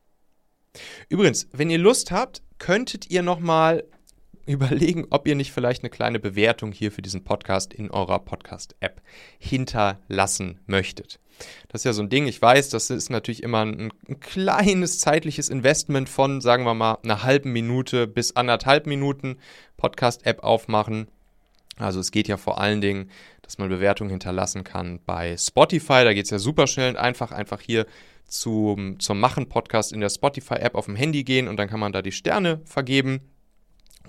Übrigens, 1.08 1.48
wenn 1.52 1.70
ihr 1.70 1.78
Lust 1.78 2.12
habt, 2.12 2.44
könntet 2.58 3.10
ihr 3.10 3.24
noch 3.24 3.40
mal 3.40 3.86
überlegen, 4.50 5.06
ob 5.10 5.28
ihr 5.28 5.36
nicht 5.36 5.52
vielleicht 5.52 5.84
eine 5.84 5.90
kleine 5.90 6.20
Bewertung 6.20 6.72
hier 6.72 6.92
für 6.92 7.02
diesen 7.02 7.24
Podcast 7.24 7.74
in 7.74 7.92
eurer 7.92 8.20
Podcast-App 8.20 9.02
hinterlassen 9.38 10.60
möchtet. 10.66 11.20
Das 11.70 11.82
ist 11.82 11.86
ja 11.86 11.94
so 11.94 12.02
ein 12.02 12.10
Ding, 12.10 12.28
ich 12.28 12.42
weiß, 12.42 12.70
das 12.70 12.90
ist 12.90 13.10
natürlich 13.10 13.44
immer 13.44 13.66
ein, 13.66 13.94
ein 14.08 14.20
kleines 14.20 15.00
zeitliches 15.00 15.50
Investment 15.50 16.10
von, 16.10 16.42
sagen 16.42 16.66
wir 16.66 16.74
mal, 16.74 16.98
einer 17.04 17.24
halben 17.24 17.54
Minute 17.54 18.08
bis 18.08 18.36
anderthalb 18.36 18.88
Minuten 18.88 19.38
Podcast-App 19.78 20.44
aufmachen. 20.44 21.08
Also 21.78 22.02
es 22.02 22.12
geht 22.12 22.28
ja 22.28 22.36
vor 22.36 22.60
allen 22.60 22.82
Dingen, 22.82 23.10
dass 23.42 23.58
man 23.58 23.70
Bewertungen 23.70 24.10
hinterlassen 24.10 24.64
kann 24.64 25.00
bei 25.06 25.38
Spotify. 25.38 26.04
Da 26.04 26.14
geht 26.14 26.26
es 26.26 26.32
ja 26.32 26.40
super 26.40 26.68
schnell 26.68 26.90
und 26.90 26.98
einfach, 26.98 27.32
einfach 27.32 27.62
hier 27.62 27.86
zum, 28.28 29.00
zum 29.00 29.20
Machen-Podcast 29.20 29.94
in 29.94 30.02
der 30.02 30.10
Spotify-App 30.10 30.76
auf 30.76 30.86
dem 30.86 30.96
Handy 30.96 31.24
gehen 31.24 31.48
und 31.48 31.58
dann 31.58 31.70
kann 31.70 31.80
man 31.80 31.94
da 31.94 32.02
die 32.02 32.12
Sterne 32.12 32.62
vergeben. 32.66 33.22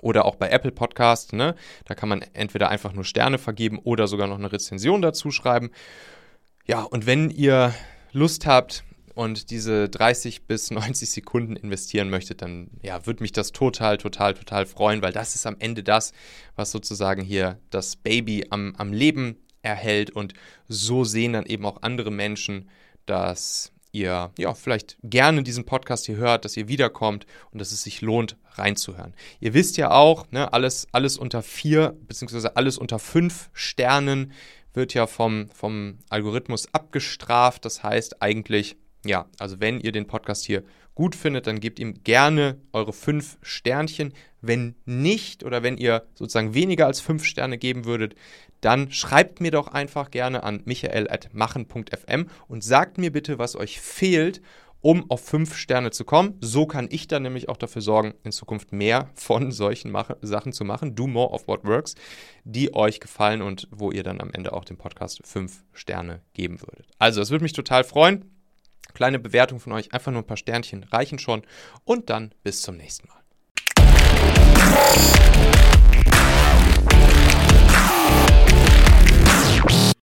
Oder 0.01 0.25
auch 0.25 0.35
bei 0.35 0.49
Apple 0.49 0.71
Podcast, 0.71 1.33
ne? 1.33 1.55
Da 1.85 1.95
kann 1.95 2.09
man 2.09 2.21
entweder 2.33 2.69
einfach 2.69 2.93
nur 2.93 3.05
Sterne 3.05 3.37
vergeben 3.37 3.79
oder 3.79 4.07
sogar 4.07 4.27
noch 4.27 4.37
eine 4.37 4.51
Rezension 4.51 5.01
dazu 5.01 5.31
schreiben. 5.31 5.71
Ja, 6.65 6.81
und 6.81 7.05
wenn 7.05 7.29
ihr 7.29 7.73
Lust 8.11 8.45
habt 8.45 8.83
und 9.13 9.49
diese 9.49 9.89
30 9.89 10.47
bis 10.47 10.71
90 10.71 11.09
Sekunden 11.09 11.55
investieren 11.55 12.09
möchtet, 12.09 12.41
dann 12.41 12.69
ja, 12.81 13.05
würde 13.05 13.23
mich 13.23 13.31
das 13.31 13.51
total, 13.51 13.97
total, 13.97 14.33
total 14.33 14.65
freuen, 14.65 15.01
weil 15.01 15.13
das 15.13 15.35
ist 15.35 15.45
am 15.45 15.57
Ende 15.59 15.83
das, 15.83 16.13
was 16.55 16.71
sozusagen 16.71 17.21
hier 17.21 17.59
das 17.69 17.95
Baby 17.95 18.47
am, 18.49 18.73
am 18.77 18.93
Leben 18.93 19.37
erhält. 19.61 20.11
Und 20.11 20.33
so 20.67 21.03
sehen 21.03 21.33
dann 21.33 21.45
eben 21.45 21.65
auch 21.65 21.81
andere 21.81 22.11
Menschen, 22.11 22.69
dass 23.05 23.71
ihr 23.91 24.31
ja 24.37 24.53
vielleicht 24.53 24.97
gerne 25.03 25.43
diesen 25.43 25.65
Podcast 25.65 26.05
hier 26.05 26.15
hört, 26.15 26.45
dass 26.45 26.55
ihr 26.55 26.67
wiederkommt 26.67 27.25
und 27.51 27.59
dass 27.59 27.71
es 27.71 27.83
sich 27.83 28.01
lohnt, 28.01 28.37
reinzuhören. 28.53 29.13
Ihr 29.39 29.53
wisst 29.53 29.77
ja 29.77 29.91
auch, 29.91 30.29
ne, 30.31 30.53
alles, 30.53 30.87
alles 30.91 31.17
unter 31.17 31.41
vier, 31.41 31.95
beziehungsweise 32.07 32.55
alles 32.55 32.77
unter 32.77 32.99
fünf 32.99 33.49
Sternen 33.53 34.31
wird 34.73 34.93
ja 34.93 35.07
vom, 35.07 35.49
vom 35.53 35.99
Algorithmus 36.09 36.73
abgestraft. 36.73 37.65
Das 37.65 37.83
heißt 37.83 38.21
eigentlich, 38.21 38.77
ja, 39.05 39.25
also 39.39 39.59
wenn 39.59 39.79
ihr 39.79 39.91
den 39.91 40.07
Podcast 40.07 40.45
hier 40.45 40.63
gut 40.95 41.15
findet, 41.15 41.47
dann 41.47 41.59
gebt 41.59 41.79
ihm 41.79 42.03
gerne 42.03 42.59
eure 42.73 42.93
fünf 42.93 43.37
Sternchen. 43.41 44.13
Wenn 44.41 44.75
nicht 44.85 45.43
oder 45.43 45.63
wenn 45.63 45.77
ihr 45.77 46.03
sozusagen 46.15 46.53
weniger 46.53 46.87
als 46.87 46.99
fünf 46.99 47.25
Sterne 47.25 47.57
geben 47.57 47.85
würdet, 47.85 48.15
dann 48.59 48.91
schreibt 48.91 49.41
mir 49.41 49.51
doch 49.51 49.67
einfach 49.67 50.11
gerne 50.11 50.43
an 50.43 50.61
michael.machen.fm 50.65 52.27
und 52.47 52.63
sagt 52.63 52.97
mir 52.97 53.11
bitte, 53.11 53.39
was 53.39 53.55
euch 53.55 53.79
fehlt, 53.81 54.41
um 54.81 55.09
auf 55.09 55.23
fünf 55.23 55.55
Sterne 55.55 55.91
zu 55.91 56.03
kommen. 56.03 56.37
So 56.41 56.65
kann 56.65 56.87
ich 56.91 57.07
dann 57.07 57.23
nämlich 57.23 57.49
auch 57.49 57.57
dafür 57.57 57.81
sorgen, 57.81 58.13
in 58.23 58.31
Zukunft 58.31 58.73
mehr 58.73 59.09
von 59.13 59.51
solchen 59.51 59.91
Mach 59.91 60.11
Sachen 60.21 60.53
zu 60.53 60.65
machen. 60.65 60.95
Do 60.95 61.07
more 61.07 61.29
of 61.29 61.47
what 61.47 61.63
works, 61.63 61.95
die 62.43 62.73
euch 62.73 62.99
gefallen 62.99 63.41
und 63.41 63.67
wo 63.71 63.91
ihr 63.91 64.03
dann 64.03 64.19
am 64.19 64.31
Ende 64.33 64.53
auch 64.53 64.65
dem 64.65 64.77
Podcast 64.77 65.21
fünf 65.23 65.63
Sterne 65.73 66.21
geben 66.33 66.59
würdet. 66.61 66.87
Also, 66.97 67.21
es 67.21 67.29
würde 67.29 67.43
mich 67.43 67.53
total 67.53 67.83
freuen. 67.83 68.25
Kleine 68.93 69.19
Bewertung 69.19 69.59
von 69.59 69.71
euch, 69.73 69.93
einfach 69.93 70.11
nur 70.11 70.21
ein 70.21 70.27
paar 70.27 70.37
Sternchen 70.37 70.83
reichen 70.83 71.19
schon. 71.19 71.43
Und 71.85 72.09
dann 72.09 72.33
bis 72.43 72.61
zum 72.61 72.75
nächsten 72.75 73.07
Mal. 73.07 73.21